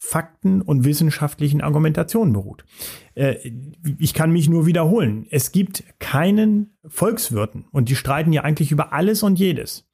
Fakten 0.00 0.62
und 0.62 0.84
wissenschaftlichen 0.84 1.60
Argumentationen 1.60 2.32
beruht. 2.32 2.64
Äh, 3.14 3.36
ich 3.98 4.14
kann 4.14 4.30
mich 4.30 4.48
nur 4.48 4.64
wiederholen. 4.64 5.26
Es 5.30 5.50
gibt 5.50 5.82
keinen 5.98 6.78
Volkswirten 6.86 7.66
und 7.72 7.88
die 7.88 7.96
streiten 7.96 8.32
ja 8.32 8.42
eigentlich 8.42 8.70
über 8.70 8.92
alles 8.92 9.22
und 9.22 9.38
jedes, 9.38 9.88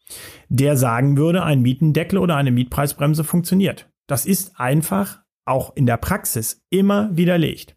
der 0.49 0.77
sagen 0.77 1.17
würde, 1.17 1.43
ein 1.43 1.63
Mietendeckel 1.63 2.19
oder 2.19 2.37
eine 2.37 2.51
Mietpreisbremse 2.51 3.25
funktioniert. 3.25 3.91
Das 4.07 4.27
ist 4.27 4.61
einfach 4.61 5.23
auch 5.47 5.75
in 5.75 5.87
der 5.87 5.97
Praxis 5.97 6.63
immer 6.71 7.17
widerlegt. 7.17 7.77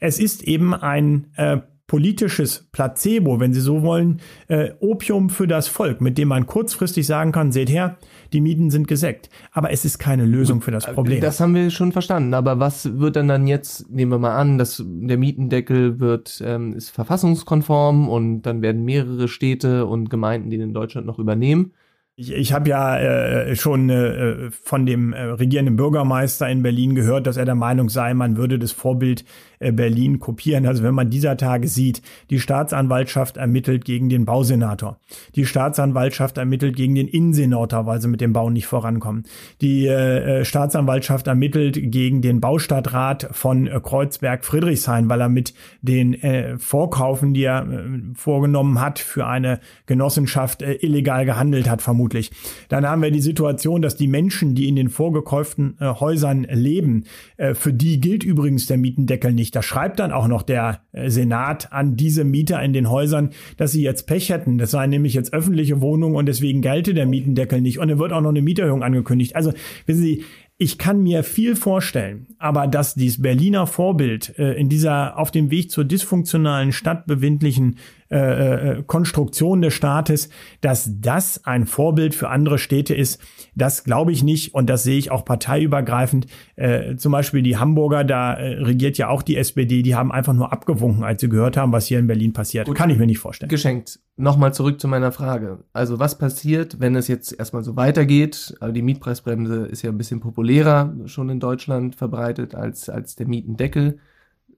Es 0.00 0.18
ist 0.18 0.42
eben 0.44 0.74
ein 0.74 1.32
äh, 1.36 1.60
politisches 1.86 2.68
Placebo, 2.72 3.38
wenn 3.38 3.54
Sie 3.54 3.60
so 3.60 3.82
wollen, 3.82 4.20
äh, 4.48 4.70
Opium 4.80 5.30
für 5.30 5.46
das 5.46 5.68
Volk, 5.68 6.00
mit 6.00 6.18
dem 6.18 6.28
man 6.28 6.46
kurzfristig 6.46 7.06
sagen 7.06 7.30
kann, 7.32 7.52
seht 7.52 7.70
her, 7.70 7.96
die 8.32 8.40
Mieten 8.40 8.70
sind 8.70 8.88
gesäckt. 8.88 9.30
Aber 9.52 9.70
es 9.70 9.84
ist 9.84 9.98
keine 9.98 10.26
Lösung 10.26 10.60
für 10.62 10.72
das 10.72 10.86
Problem. 10.86 11.20
Das 11.20 11.40
haben 11.40 11.54
wir 11.54 11.70
schon 11.70 11.92
verstanden. 11.92 12.34
Aber 12.34 12.58
was 12.58 12.98
wird 12.98 13.16
dann 13.16 13.28
dann 13.28 13.46
jetzt, 13.46 13.88
nehmen 13.90 14.10
wir 14.10 14.18
mal 14.18 14.36
an, 14.36 14.58
dass 14.58 14.82
der 14.84 15.16
Mietendeckel 15.16 16.00
wird, 16.00 16.42
ähm, 16.44 16.74
ist 16.74 16.90
verfassungskonform 16.90 18.08
und 18.08 18.42
dann 18.42 18.62
werden 18.62 18.84
mehrere 18.84 19.28
Städte 19.28 19.86
und 19.86 20.10
Gemeinden 20.10 20.50
den 20.50 20.60
in 20.60 20.74
Deutschland 20.74 21.06
noch 21.06 21.18
übernehmen. 21.20 21.72
Ich, 22.18 22.32
ich 22.32 22.52
habe 22.54 22.70
ja 22.70 22.98
äh, 22.98 23.56
schon 23.56 23.90
äh, 23.90 24.50
von 24.50 24.86
dem 24.86 25.12
äh, 25.12 25.20
regierenden 25.22 25.76
Bürgermeister 25.76 26.48
in 26.48 26.62
Berlin 26.62 26.94
gehört, 26.94 27.26
dass 27.26 27.36
er 27.36 27.44
der 27.44 27.54
Meinung 27.54 27.90
sei, 27.90 28.14
man 28.14 28.38
würde 28.38 28.58
das 28.58 28.72
Vorbild 28.72 29.26
äh, 29.55 29.55
Berlin 29.58 30.18
kopieren. 30.18 30.66
Also 30.66 30.82
wenn 30.82 30.94
man 30.94 31.10
dieser 31.10 31.36
Tage 31.36 31.68
sieht, 31.68 32.02
die 32.30 32.40
Staatsanwaltschaft 32.40 33.36
ermittelt 33.36 33.84
gegen 33.84 34.08
den 34.08 34.24
Bausenator, 34.24 34.98
die 35.34 35.46
Staatsanwaltschaft 35.46 36.38
ermittelt 36.38 36.76
gegen 36.76 36.94
den 36.94 37.08
Innensenator, 37.08 37.86
weil 37.86 38.00
sie 38.00 38.08
mit 38.08 38.20
dem 38.20 38.32
Bau 38.32 38.50
nicht 38.50 38.66
vorankommen, 38.66 39.24
die 39.60 39.86
äh, 39.86 40.40
äh 40.40 40.44
Staatsanwaltschaft 40.44 41.26
ermittelt 41.26 41.78
gegen 41.90 42.22
den 42.22 42.40
Baustadtrat 42.40 43.28
von 43.32 43.66
äh, 43.66 43.80
Kreuzberg 43.82 44.44
Friedrichshain, 44.44 45.08
weil 45.08 45.20
er 45.20 45.28
mit 45.28 45.54
den 45.82 46.14
äh, 46.14 46.58
Vorkaufen, 46.58 47.34
die 47.34 47.44
er 47.44 47.66
äh, 47.66 48.14
vorgenommen 48.14 48.80
hat, 48.80 48.98
für 48.98 49.26
eine 49.26 49.60
Genossenschaft 49.86 50.62
äh, 50.62 50.74
illegal 50.80 51.24
gehandelt 51.24 51.68
hat, 51.68 51.82
vermutlich. 51.82 52.30
Dann 52.68 52.86
haben 52.86 53.02
wir 53.02 53.10
die 53.10 53.20
Situation, 53.20 53.82
dass 53.82 53.96
die 53.96 54.08
Menschen, 54.08 54.54
die 54.54 54.68
in 54.68 54.76
den 54.76 54.88
vorgekauften 54.88 55.76
äh, 55.80 55.86
Häusern 55.86 56.46
leben, 56.50 57.04
äh, 57.36 57.54
für 57.54 57.72
die 57.72 58.00
gilt 58.00 58.24
übrigens 58.24 58.66
der 58.66 58.78
Mietendeckel 58.78 59.32
nicht. 59.32 59.45
Da 59.50 59.62
schreibt 59.62 59.98
dann 59.98 60.12
auch 60.12 60.28
noch 60.28 60.42
der 60.42 60.80
äh, 60.92 61.10
Senat 61.10 61.72
an 61.72 61.96
diese 61.96 62.24
Mieter 62.24 62.62
in 62.62 62.72
den 62.72 62.90
Häusern, 62.90 63.30
dass 63.56 63.72
sie 63.72 63.82
jetzt 63.82 64.06
Pech 64.06 64.30
hätten. 64.30 64.58
Das 64.58 64.70
seien 64.70 64.90
nämlich 64.90 65.14
jetzt 65.14 65.32
öffentliche 65.32 65.80
Wohnungen 65.80 66.16
und 66.16 66.26
deswegen 66.26 66.62
gelte 66.62 66.94
der 66.94 67.06
Mietendeckel 67.06 67.60
nicht. 67.60 67.78
Und 67.78 67.88
dann 67.88 67.98
wird 67.98 68.12
auch 68.12 68.20
noch 68.20 68.30
eine 68.30 68.42
Mieterhöhung 68.42 68.82
angekündigt. 68.82 69.36
Also, 69.36 69.52
wissen 69.86 70.02
Sie, 70.02 70.24
ich 70.58 70.78
kann 70.78 71.02
mir 71.02 71.22
viel 71.22 71.54
vorstellen, 71.54 72.28
aber 72.38 72.66
dass 72.66 72.94
dieses 72.94 73.20
Berliner 73.20 73.66
Vorbild 73.66 74.38
äh, 74.38 74.54
in 74.54 74.70
dieser 74.70 75.18
auf 75.18 75.30
dem 75.30 75.50
Weg 75.50 75.70
zur 75.70 75.84
dysfunktionalen 75.84 76.72
Stadt 76.72 77.06
befindlichen 77.06 77.76
äh, 78.10 78.78
äh, 78.78 78.82
Konstruktion 78.82 79.60
des 79.60 79.74
Staates, 79.74 80.30
dass 80.62 80.90
das 80.98 81.44
ein 81.44 81.66
Vorbild 81.66 82.14
für 82.14 82.30
andere 82.30 82.58
Städte 82.58 82.94
ist, 82.94 83.20
das 83.54 83.84
glaube 83.84 84.12
ich 84.12 84.22
nicht 84.22 84.54
und 84.54 84.70
das 84.70 84.82
sehe 84.82 84.96
ich 84.96 85.10
auch 85.10 85.26
parteiübergreifend. 85.26 86.26
Äh, 86.56 86.96
zum 86.96 87.12
Beispiel 87.12 87.42
die 87.42 87.58
Hamburger, 87.58 88.04
da 88.04 88.32
äh, 88.32 88.62
regiert 88.62 88.96
ja 88.96 89.08
auch 89.08 89.22
die 89.22 89.36
SPD, 89.36 89.82
die 89.82 89.94
haben 89.94 90.10
einfach 90.10 90.32
nur 90.32 90.52
abgewunken, 90.52 91.04
als 91.04 91.20
sie 91.20 91.28
gehört 91.28 91.58
haben, 91.58 91.72
was 91.72 91.86
hier 91.86 91.98
in 91.98 92.06
Berlin 92.06 92.32
passiert. 92.32 92.66
Gut, 92.66 92.76
Kann 92.76 92.88
ich 92.88 92.96
mir 92.96 93.06
nicht 93.06 93.18
vorstellen. 93.18 93.50
Geschenkt. 93.50 93.98
Nochmal 94.18 94.54
zurück 94.54 94.80
zu 94.80 94.88
meiner 94.88 95.12
Frage. 95.12 95.64
Also 95.74 95.98
was 95.98 96.16
passiert, 96.16 96.80
wenn 96.80 96.96
es 96.96 97.06
jetzt 97.06 97.38
erstmal 97.38 97.62
so 97.62 97.76
weitergeht? 97.76 98.56
Also 98.60 98.72
die 98.72 98.80
Mietpreisbremse 98.80 99.66
ist 99.66 99.82
ja 99.82 99.90
ein 99.90 99.98
bisschen 99.98 100.20
populärer 100.20 100.94
schon 101.04 101.28
in 101.28 101.38
Deutschland 101.38 101.96
verbreitet 101.96 102.54
als, 102.54 102.88
als 102.88 103.16
der 103.16 103.26
Mietendeckel 103.28 103.98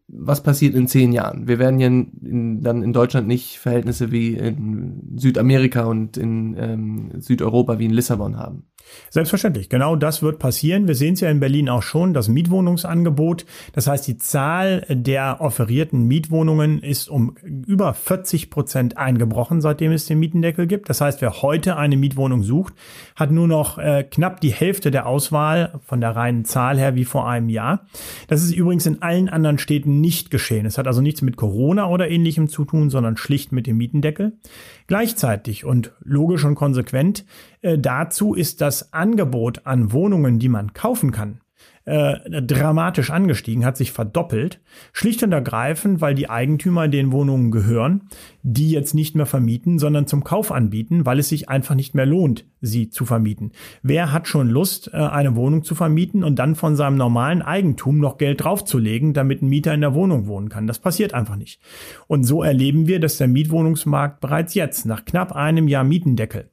was 0.09 0.43
passiert 0.43 0.75
in 0.75 0.89
zehn 0.89 1.13
Jahren? 1.13 1.47
Wir 1.47 1.59
werden 1.59 1.79
ja 1.79 1.87
in, 1.87 2.63
dann 2.63 2.83
in 2.83 2.93
Deutschland 2.93 3.29
nicht 3.29 3.59
Verhältnisse 3.59 4.11
wie 4.11 4.35
in 4.35 5.15
Südamerika 5.17 5.85
und 5.85 6.17
in 6.17 6.57
ähm, 6.59 7.11
Südeuropa 7.21 7.79
wie 7.79 7.85
in 7.85 7.93
Lissabon 7.93 8.39
haben. 8.39 8.65
Selbstverständlich, 9.11 9.69
genau 9.69 9.97
das 9.97 10.23
wird 10.23 10.39
passieren. 10.39 10.89
Wir 10.89 10.95
sehen 10.95 11.15
es 11.15 11.21
ja 11.21 11.31
in 11.31 11.41
Berlin 11.41 11.69
auch 11.69 11.83
schon, 11.83 12.15
das 12.15 12.29
Mietwohnungsangebot. 12.29 13.45
Das 13.73 13.87
heißt, 13.87 14.07
die 14.07 14.17
Zahl 14.17 14.85
der 14.89 15.41
offerierten 15.41 16.05
Mietwohnungen 16.05 16.83
ist 16.83 17.09
um 17.09 17.37
über 17.43 17.95
40 17.95 18.51
Prozent 18.51 18.97
eingebrochen, 18.97 19.61
seitdem 19.61 19.93
es 19.93 20.07
den 20.07 20.19
Mietendeckel 20.19 20.67
gibt. 20.67 20.89
Das 20.89 21.01
heißt, 21.01 21.21
wer 21.21 21.43
heute 21.43 21.77
eine 21.77 21.97
Mietwohnung 21.97 22.43
sucht, 22.43 22.75
hat 23.17 23.31
nur 23.31 23.49
noch 23.49 23.79
äh, 23.79 24.05
knapp 24.05 24.41
die 24.41 24.53
Hälfte 24.53 24.91
der 24.91 25.07
Auswahl 25.07 25.81
von 25.85 26.01
der 26.01 26.17
reinen 26.17 26.45
Zahl 26.45 26.79
her 26.79 26.95
wie 26.95 27.05
vor 27.05 27.29
einem 27.29 27.49
Jahr. 27.49 27.87
Das 28.29 28.43
ist 28.43 28.53
übrigens 28.53 28.87
in 28.87 29.03
allen 29.03 29.29
anderen 29.29 29.59
Städten 29.59 29.98
nicht 30.01 30.31
geschehen. 30.31 30.67
Es 30.67 30.79
hat 30.79 30.87
also 30.87 31.01
nichts 31.01 31.23
mit 31.23 31.37
Corona 31.37 31.89
oder 31.89 32.09
ähnlichem 32.09 32.49
zu 32.49 32.65
tun, 32.65 32.91
sondern 32.91 33.17
schlicht 33.17 33.53
mit 33.53 33.67
dem 33.67 33.77
Mietendeckel. 33.77 34.39
Gleichzeitig 34.87 35.65
und 35.65 35.93
logisch 36.01 36.45
und 36.45 36.55
konsequent 36.55 37.25
äh, 37.61 37.79
dazu 37.79 38.35
ist 38.35 38.61
das 38.61 38.93
Angebot 38.93 39.67
an 39.67 39.93
Wohnungen, 39.93 40.39
die 40.39 40.49
man 40.49 40.73
kaufen 40.73 41.11
kann, 41.11 41.41
äh, 41.89 42.43
dramatisch 42.43 43.11
angestiegen, 43.11 43.65
hat 43.65 43.79
sich 43.79 43.93
verdoppelt. 43.93 44.61
Schlicht 44.93 45.23
und 45.23 45.33
ergreifend, 45.33 46.03
weil 46.03 46.15
die 46.15 46.29
Eigentümer 46.29 46.87
den 46.87 47.13
Wohnungen 47.13 47.51
gehören, 47.51 48.09
die 48.43 48.71
jetzt 48.71 48.95
nicht 48.95 49.17
mehr 49.17 49.25
vermieten, 49.25 49.79
sondern 49.79 50.07
zum 50.07 50.23
Kauf 50.23 50.53
anbieten, 50.53 51.07
weil 51.07 51.19
es 51.19 51.31
sich 51.31 51.49
einfach 51.49 51.75
nicht 51.75 51.95
mehr 51.95 52.05
lohnt, 52.05 52.45
sie 52.61 52.91
zu 52.91 53.07
vermieten. 53.07 53.53
Wer 53.83 54.13
hat 54.13 54.29
schon 54.29 54.51
Lust, 54.51 54.91
äh, 54.93 54.97
eine 54.97 55.35
Wohnung 55.35 55.63
zu 55.65 55.75
vermieten 55.75 56.25
und 56.25 56.39
dann 56.39 56.57
von 56.57 56.77
seinem 56.77 56.97
normalen 56.97 57.41
Eigentum 57.41 57.99
noch 57.99 58.19
Geld 58.19 58.45
draufzulegen, 58.45 59.15
damit 59.15 59.41
ein 59.41 59.49
Mieter 59.49 59.73
in 59.73 59.81
der 59.81 59.95
Wohnung 59.95 60.27
wohnen 60.27 60.51
kann? 60.51 60.67
Das 60.67 60.81
passiert 60.81 61.15
einfach 61.15 61.37
nicht. 61.37 61.59
Und 62.07 62.25
so 62.25 62.43
erleben 62.43 62.87
wir, 62.87 63.01
dass 63.01 63.17
der 63.17 63.29
Mietwohnungsmarkt 63.29 64.21
bereits 64.21 64.53
jetzt, 64.55 64.85
nach 64.85 65.07
knapp 65.07 65.33
einem 65.33 65.69
Jahr 65.69 65.85
Mietendeckel, 65.85 66.51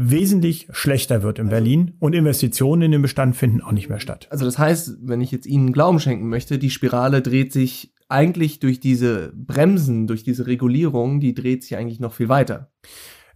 wesentlich 0.00 0.68
schlechter 0.70 1.24
wird 1.24 1.40
in 1.40 1.46
also, 1.46 1.56
Berlin 1.56 1.94
und 1.98 2.14
Investitionen 2.14 2.82
in 2.82 2.92
den 2.92 3.02
Bestand 3.02 3.34
finden 3.34 3.60
auch 3.60 3.72
nicht 3.72 3.88
mehr 3.88 3.98
statt. 3.98 4.28
Also 4.30 4.44
das 4.44 4.56
heißt, 4.56 4.98
wenn 5.02 5.20
ich 5.20 5.32
jetzt 5.32 5.44
Ihnen 5.44 5.72
Glauben 5.72 5.98
schenken 5.98 6.28
möchte, 6.28 6.58
die 6.58 6.70
Spirale 6.70 7.20
dreht 7.20 7.52
sich 7.52 7.92
eigentlich 8.08 8.60
durch 8.60 8.78
diese 8.78 9.32
Bremsen, 9.34 10.06
durch 10.06 10.22
diese 10.22 10.46
Regulierung, 10.46 11.18
die 11.18 11.34
dreht 11.34 11.64
sich 11.64 11.76
eigentlich 11.76 11.98
noch 11.98 12.12
viel 12.14 12.28
weiter. 12.28 12.70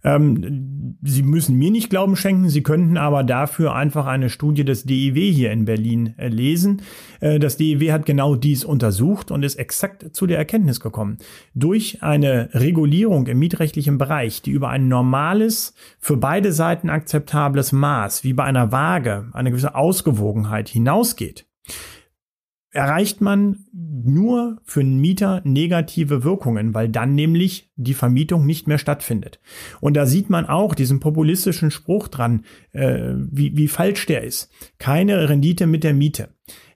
Ähm, 0.03 0.97
Sie 1.05 1.23
müssen 1.23 1.57
mir 1.57 1.71
nicht 1.71 1.89
Glauben 1.89 2.15
schenken, 2.15 2.49
Sie 2.49 2.63
könnten 2.63 2.97
aber 2.97 3.23
dafür 3.23 3.75
einfach 3.75 4.05
eine 4.05 4.29
Studie 4.29 4.63
des 4.63 4.83
DIW 4.83 5.31
hier 5.31 5.51
in 5.51 5.65
Berlin 5.65 6.13
äh, 6.17 6.27
lesen. 6.27 6.81
Äh, 7.19 7.39
das 7.39 7.57
DIW 7.57 7.91
hat 7.91 8.05
genau 8.05 8.35
dies 8.35 8.63
untersucht 8.63 9.31
und 9.31 9.43
ist 9.43 9.55
exakt 9.55 10.15
zu 10.15 10.25
der 10.25 10.37
Erkenntnis 10.37 10.79
gekommen. 10.79 11.17
Durch 11.55 12.03
eine 12.03 12.49
Regulierung 12.53 13.27
im 13.27 13.39
mietrechtlichen 13.39 13.97
Bereich, 13.97 14.41
die 14.41 14.51
über 14.51 14.69
ein 14.69 14.87
normales, 14.87 15.73
für 15.99 16.17
beide 16.17 16.53
Seiten 16.53 16.89
akzeptables 16.89 17.71
Maß, 17.71 18.23
wie 18.23 18.33
bei 18.33 18.43
einer 18.43 18.71
Waage, 18.71 19.29
eine 19.33 19.51
gewisse 19.51 19.75
Ausgewogenheit 19.75 20.69
hinausgeht, 20.69 21.45
erreicht 22.73 23.21
man 23.21 23.65
nur 23.71 24.57
für 24.63 24.81
einen 24.81 24.99
Mieter 24.99 25.41
negative 25.45 26.23
Wirkungen, 26.23 26.73
weil 26.73 26.89
dann 26.89 27.13
nämlich 27.13 27.71
die 27.75 27.93
Vermietung 27.93 28.45
nicht 28.45 28.67
mehr 28.67 28.79
stattfindet. 28.79 29.39
Und 29.79 29.95
da 29.95 30.05
sieht 30.05 30.29
man 30.29 30.47
auch 30.47 30.75
diesen 30.75 30.99
populistischen 30.99 31.71
Spruch 31.71 32.07
dran, 32.07 32.43
äh, 32.71 33.13
wie, 33.15 33.55
wie 33.55 33.67
falsch 33.67 34.07
der 34.07 34.23
ist. 34.23 34.51
Keine 34.79 35.29
Rendite 35.29 35.67
mit 35.67 35.83
der 35.83 35.93
Miete. 35.93 36.29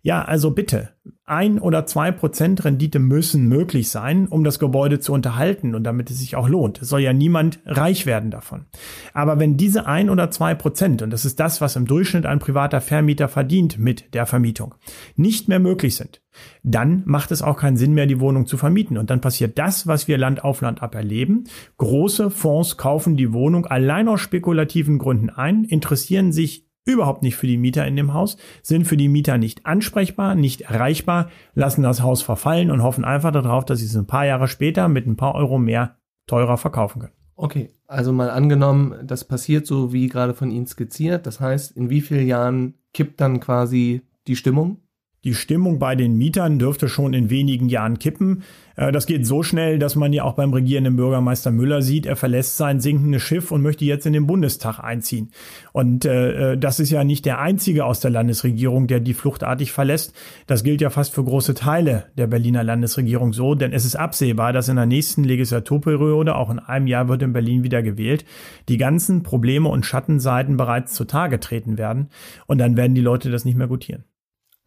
Ja, 0.07 0.21
also 0.21 0.51
bitte, 0.51 0.91
ein 1.25 1.59
oder 1.59 1.85
zwei 1.85 2.13
Prozent 2.13 2.63
Rendite 2.63 2.97
müssen 2.97 3.49
möglich 3.49 3.89
sein, 3.89 4.27
um 4.29 4.45
das 4.45 4.57
Gebäude 4.57 5.01
zu 5.01 5.11
unterhalten 5.11 5.75
und 5.75 5.83
damit 5.83 6.09
es 6.09 6.19
sich 6.19 6.37
auch 6.37 6.47
lohnt. 6.47 6.81
Es 6.81 6.87
soll 6.87 7.01
ja 7.01 7.11
niemand 7.11 7.59
reich 7.65 8.05
werden 8.05 8.31
davon. 8.31 8.67
Aber 9.13 9.37
wenn 9.37 9.57
diese 9.57 9.85
ein 9.85 10.09
oder 10.09 10.31
zwei 10.31 10.55
Prozent, 10.55 11.01
und 11.01 11.09
das 11.09 11.25
ist 11.25 11.41
das, 11.41 11.59
was 11.59 11.75
im 11.75 11.87
Durchschnitt 11.87 12.25
ein 12.25 12.39
privater 12.39 12.79
Vermieter 12.79 13.27
verdient 13.27 13.79
mit 13.79 14.13
der 14.13 14.25
Vermietung, 14.25 14.75
nicht 15.17 15.49
mehr 15.49 15.59
möglich 15.59 15.97
sind, 15.97 16.21
dann 16.63 17.03
macht 17.05 17.31
es 17.31 17.41
auch 17.41 17.57
keinen 17.57 17.75
Sinn 17.75 17.93
mehr, 17.93 18.05
die 18.05 18.21
Wohnung 18.21 18.47
zu 18.47 18.55
vermieten. 18.55 18.97
Und 18.97 19.09
dann 19.09 19.19
passiert 19.19 19.59
das, 19.59 19.87
was 19.87 20.07
wir 20.07 20.17
Land 20.17 20.41
auf 20.41 20.61
Land 20.61 20.81
ab 20.81 20.95
erleben. 20.95 21.43
Große 21.79 22.29
Fonds 22.29 22.77
kaufen 22.77 23.17
die 23.17 23.33
Wohnung 23.33 23.65
allein 23.65 24.07
aus 24.07 24.21
spekulativen 24.21 24.99
Gründen 24.99 25.29
ein, 25.31 25.65
interessieren 25.65 26.31
sich 26.31 26.66
überhaupt 26.87 27.21
nicht 27.21 27.35
für 27.35 27.47
die 27.47 27.57
Mieter 27.57 27.85
in 27.85 27.95
dem 27.95 28.13
Haus, 28.13 28.37
sind 28.63 28.85
für 28.85 28.97
die 28.97 29.09
Mieter 29.09 29.37
nicht 29.37 29.65
ansprechbar, 29.65 30.35
nicht 30.35 30.61
erreichbar, 30.61 31.29
lassen 31.53 31.83
das 31.83 32.01
Haus 32.01 32.21
verfallen 32.21 32.71
und 32.71 32.81
hoffen 32.81 33.05
einfach 33.05 33.31
darauf, 33.31 33.65
dass 33.65 33.79
sie 33.79 33.85
es 33.85 33.95
ein 33.95 34.07
paar 34.07 34.25
Jahre 34.25 34.47
später 34.47 34.87
mit 34.87 35.05
ein 35.05 35.17
paar 35.17 35.35
Euro 35.35 35.59
mehr 35.59 35.97
teurer 36.27 36.57
verkaufen 36.57 37.01
können. 37.01 37.13
Okay, 37.35 37.69
also 37.85 38.11
mal 38.11 38.31
angenommen, 38.31 39.05
das 39.05 39.23
passiert 39.23 39.67
so 39.67 39.93
wie 39.93 40.07
gerade 40.07 40.33
von 40.33 40.49
Ihnen 40.49 40.65
skizziert. 40.65 41.27
Das 41.27 41.39
heißt, 41.39 41.77
in 41.77 41.89
wie 41.89 42.01
vielen 42.01 42.25
Jahren 42.25 42.73
kippt 42.93 43.21
dann 43.21 43.39
quasi 43.39 44.01
die 44.25 44.35
Stimmung? 44.35 44.81
Die 45.23 45.33
Stimmung 45.33 45.79
bei 45.79 45.95
den 45.95 46.15
Mietern 46.15 46.59
dürfte 46.59 46.87
schon 46.87 47.13
in 47.13 47.29
wenigen 47.29 47.69
Jahren 47.69 47.97
kippen. 47.97 48.43
Äh, 48.75 48.91
das 48.91 49.07
geht 49.07 49.25
so 49.25 49.41
schnell, 49.41 49.79
dass 49.79 49.95
man 49.95 50.13
ja 50.13 50.23
auch 50.23 50.33
beim 50.33 50.53
regierenden 50.53 50.95
Bürgermeister 50.95 51.51
Müller 51.51 51.81
sieht, 51.81 52.05
er 52.05 52.15
verlässt 52.15 52.55
sein 52.57 52.79
sinkendes 52.79 53.23
Schiff 53.23 53.51
und 53.51 53.63
möchte 53.63 53.83
jetzt 53.83 54.05
in 54.05 54.13
den 54.13 54.27
Bundestag 54.27 54.79
einziehen. 54.79 55.31
Und 55.73 56.05
äh, 56.05 56.53
äh, 56.53 56.57
das 56.57 56.79
ist 56.79 56.91
ja 56.91 57.03
nicht 57.03 57.25
der 57.25 57.39
einzige 57.39 57.85
aus 57.85 57.99
der 57.99 58.11
Landesregierung, 58.11 58.85
der 58.85 58.99
die 58.99 59.15
fluchtartig 59.15 59.71
verlässt. 59.71 60.13
Das 60.45 60.63
gilt 60.63 60.81
ja 60.81 60.91
fast 60.91 61.15
für 61.15 61.23
große 61.23 61.55
Teile 61.55 62.05
der 62.15 62.27
Berliner 62.27 62.63
Landesregierung 62.63 63.33
so, 63.33 63.55
denn 63.55 63.73
es 63.73 63.85
ist 63.85 63.95
absehbar, 63.95 64.53
dass 64.53 64.69
in 64.69 64.75
der 64.75 64.85
nächsten 64.85 65.23
Legislaturperiode, 65.23 66.35
auch 66.35 66.51
in 66.51 66.59
einem 66.59 66.85
Jahr 66.85 67.09
wird 67.09 67.23
in 67.23 67.33
Berlin 67.33 67.63
wieder 67.63 67.81
gewählt, 67.81 68.23
die 68.69 68.77
ganzen 68.77 69.23
Probleme 69.23 69.67
und 69.67 69.85
Schattenseiten 69.85 70.57
bereits 70.57 70.93
zutage 70.93 71.39
treten 71.39 71.79
werden. 71.79 72.09
Und 72.45 72.59
dann 72.59 72.77
werden 72.77 72.93
die 72.93 73.01
Leute 73.01 73.31
das 73.31 73.43
nicht 73.43 73.57
mehr 73.57 73.67
gutieren. 73.67 74.03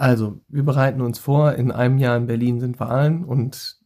Also, 0.00 0.40
wir 0.49 0.62
bereiten 0.62 1.02
uns 1.02 1.19
vor, 1.19 1.52
in 1.52 1.71
einem 1.71 1.99
Jahr 1.99 2.16
in 2.16 2.26
Berlin 2.26 2.59
sind 2.59 2.80
Wahlen 2.80 3.23
und 3.23 3.76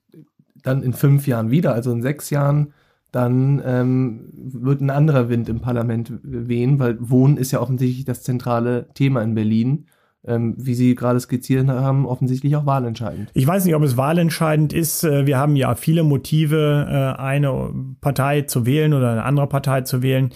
dann 0.63 0.85
in 0.85 0.93
fünf 0.93 1.27
Jahren 1.27 1.51
wieder, 1.51 1.75
also 1.75 1.91
in 1.91 2.03
sechs 2.03 2.31
Jahren, 2.31 2.73
dann 3.11 3.61
ähm, 3.67 4.29
wird 4.33 4.81
ein 4.81 4.91
anderer 4.91 5.29
Wind 5.29 5.49
im 5.49 5.61
Parlament 5.61 6.13
wehen, 6.23 6.79
weil 6.79 6.99
Wohnen 7.01 7.37
ist 7.37 7.51
ja 7.51 7.61
offensichtlich 7.61 8.05
das 8.05 8.23
zentrale 8.23 8.87
Thema 8.95 9.23
in 9.23 9.35
Berlin. 9.35 9.87
Ähm, 10.25 10.55
wie 10.57 10.75
Sie 10.75 10.95
gerade 10.95 11.19
skizziert 11.19 11.69
haben, 11.69 12.07
offensichtlich 12.07 12.55
auch 12.55 12.65
wahlentscheidend. 12.65 13.31
Ich 13.35 13.47
weiß 13.47 13.65
nicht, 13.65 13.75
ob 13.75 13.83
es 13.83 13.97
wahlentscheidend 13.97 14.73
ist. 14.73 15.03
Äh, 15.03 15.27
wir 15.27 15.37
haben 15.37 15.57
ja 15.57 15.75
viele 15.75 16.05
Motive, 16.05 16.87
äh, 16.89 17.21
eine 17.21 17.75
Partei 18.01 18.43
zu 18.43 18.65
wählen 18.67 18.95
oder 18.95 19.11
eine 19.11 19.25
andere 19.25 19.49
Partei 19.49 19.81
zu 19.81 20.01
wählen. 20.01 20.31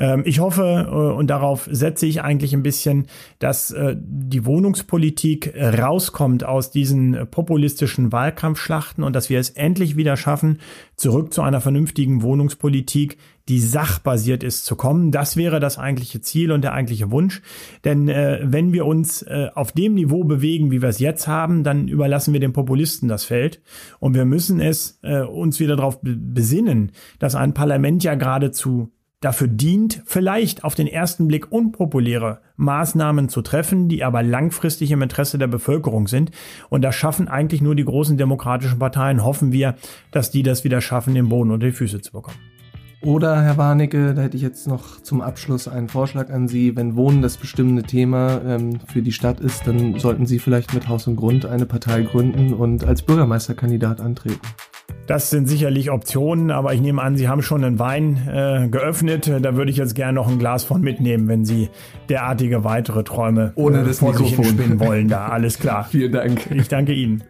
Ähm, 0.00 0.22
ich 0.24 0.40
hoffe, 0.40 0.88
äh, 0.90 0.94
und 0.94 1.28
darauf 1.28 1.68
setze 1.70 2.06
ich 2.06 2.22
eigentlich 2.22 2.54
ein 2.54 2.62
bisschen, 2.62 3.06
dass 3.38 3.70
äh, 3.70 3.94
die 4.00 4.46
Wohnungspolitik 4.46 5.54
rauskommt 5.56 6.44
aus 6.44 6.70
diesen 6.70 7.28
populistischen 7.30 8.10
Wahlkampfschlachten 8.10 9.04
und 9.04 9.14
dass 9.14 9.28
wir 9.28 9.38
es 9.38 9.50
endlich 9.50 9.96
wieder 9.96 10.16
schaffen, 10.16 10.58
zurück 10.96 11.34
zu 11.34 11.42
einer 11.42 11.60
vernünftigen 11.60 12.22
Wohnungspolitik, 12.22 13.18
die 13.48 13.60
sachbasiert 13.60 14.42
ist, 14.42 14.64
zu 14.64 14.76
kommen. 14.76 15.10
Das 15.10 15.36
wäre 15.36 15.60
das 15.60 15.78
eigentliche 15.78 16.20
Ziel 16.20 16.52
und 16.52 16.62
der 16.62 16.72
eigentliche 16.72 17.10
Wunsch. 17.10 17.42
Denn 17.84 18.08
äh, 18.08 18.40
wenn 18.42 18.72
wir 18.72 18.86
uns 18.86 19.26
auf 19.54 19.72
dem 19.72 19.94
Niveau 19.94 20.24
bewegen, 20.24 20.70
wie 20.70 20.80
wir 20.80 20.88
es 20.88 20.98
jetzt 20.98 21.26
haben, 21.26 21.62
dann 21.62 21.88
überlassen 21.88 22.32
wir 22.32 22.40
den 22.40 22.52
Populisten 22.52 23.08
das 23.08 23.24
Feld. 23.24 23.60
Und 23.98 24.14
wir 24.14 24.24
müssen 24.24 24.60
es 24.60 25.00
uns 25.02 25.60
wieder 25.60 25.76
darauf 25.76 25.98
besinnen, 26.02 26.92
dass 27.18 27.34
ein 27.34 27.52
Parlament 27.52 28.02
ja 28.02 28.14
geradezu 28.14 28.90
dafür 29.20 29.48
dient, 29.48 30.02
vielleicht 30.06 30.64
auf 30.64 30.74
den 30.74 30.86
ersten 30.86 31.28
Blick 31.28 31.52
unpopuläre 31.52 32.40
Maßnahmen 32.56 33.28
zu 33.28 33.42
treffen, 33.42 33.88
die 33.88 34.02
aber 34.02 34.22
langfristig 34.22 34.90
im 34.90 35.02
Interesse 35.02 35.38
der 35.38 35.46
Bevölkerung 35.46 36.08
sind. 36.08 36.30
Und 36.70 36.82
das 36.82 36.94
schaffen 36.94 37.28
eigentlich 37.28 37.60
nur 37.60 37.74
die 37.74 37.84
großen 37.84 38.16
demokratischen 38.16 38.78
Parteien. 38.78 39.22
Hoffen 39.22 39.52
wir, 39.52 39.76
dass 40.10 40.30
die 40.30 40.42
das 40.42 40.64
wieder 40.64 40.80
schaffen, 40.80 41.14
den 41.14 41.28
Boden 41.28 41.50
unter 41.50 41.66
die 41.66 41.72
Füße 41.72 42.00
zu 42.00 42.12
bekommen. 42.12 42.38
Oder, 43.02 43.42
Herr 43.42 43.56
Warnecke, 43.56 44.12
da 44.12 44.22
hätte 44.22 44.36
ich 44.36 44.42
jetzt 44.42 44.66
noch 44.66 45.00
zum 45.00 45.22
Abschluss 45.22 45.68
einen 45.68 45.88
Vorschlag 45.88 46.28
an 46.28 46.48
Sie. 46.48 46.76
Wenn 46.76 46.96
Wohnen 46.96 47.22
das 47.22 47.38
bestimmende 47.38 47.82
Thema 47.82 48.42
ähm, 48.44 48.78
für 48.86 49.00
die 49.00 49.12
Stadt 49.12 49.40
ist, 49.40 49.66
dann 49.66 49.98
sollten 49.98 50.26
Sie 50.26 50.38
vielleicht 50.38 50.74
mit 50.74 50.86
Haus 50.86 51.06
und 51.06 51.16
Grund 51.16 51.46
eine 51.46 51.64
Partei 51.64 52.02
gründen 52.02 52.52
und 52.52 52.84
als 52.84 53.00
Bürgermeisterkandidat 53.02 54.00
antreten. 54.00 54.40
Das 55.06 55.30
sind 55.30 55.48
sicherlich 55.48 55.90
Optionen, 55.90 56.50
aber 56.50 56.74
ich 56.74 56.80
nehme 56.80 57.02
an, 57.02 57.16
Sie 57.16 57.28
haben 57.28 57.42
schon 57.42 57.64
einen 57.64 57.78
Wein 57.78 58.28
äh, 58.28 58.68
geöffnet. 58.68 59.30
Da 59.40 59.56
würde 59.56 59.70
ich 59.70 59.76
jetzt 59.76 59.94
gerne 59.94 60.12
noch 60.14 60.28
ein 60.28 60.38
Glas 60.38 60.64
von 60.64 60.80
mitnehmen, 60.80 61.28
wenn 61.28 61.44
Sie 61.44 61.68
derartige 62.08 62.64
weitere 62.64 63.02
Träume 63.02 63.52
ohne 63.54 63.80
äh, 63.80 63.84
das 63.84 63.98
vor 63.98 64.12
Mikrofon. 64.12 64.44
sich 64.44 64.54
spinnen 64.54 64.80
wollen. 64.80 65.08
Da 65.08 65.28
alles 65.28 65.58
klar. 65.58 65.84
Vielen 65.90 66.12
Dank. 66.12 66.50
Ich 66.50 66.68
danke 66.68 66.92
Ihnen. 66.92 67.24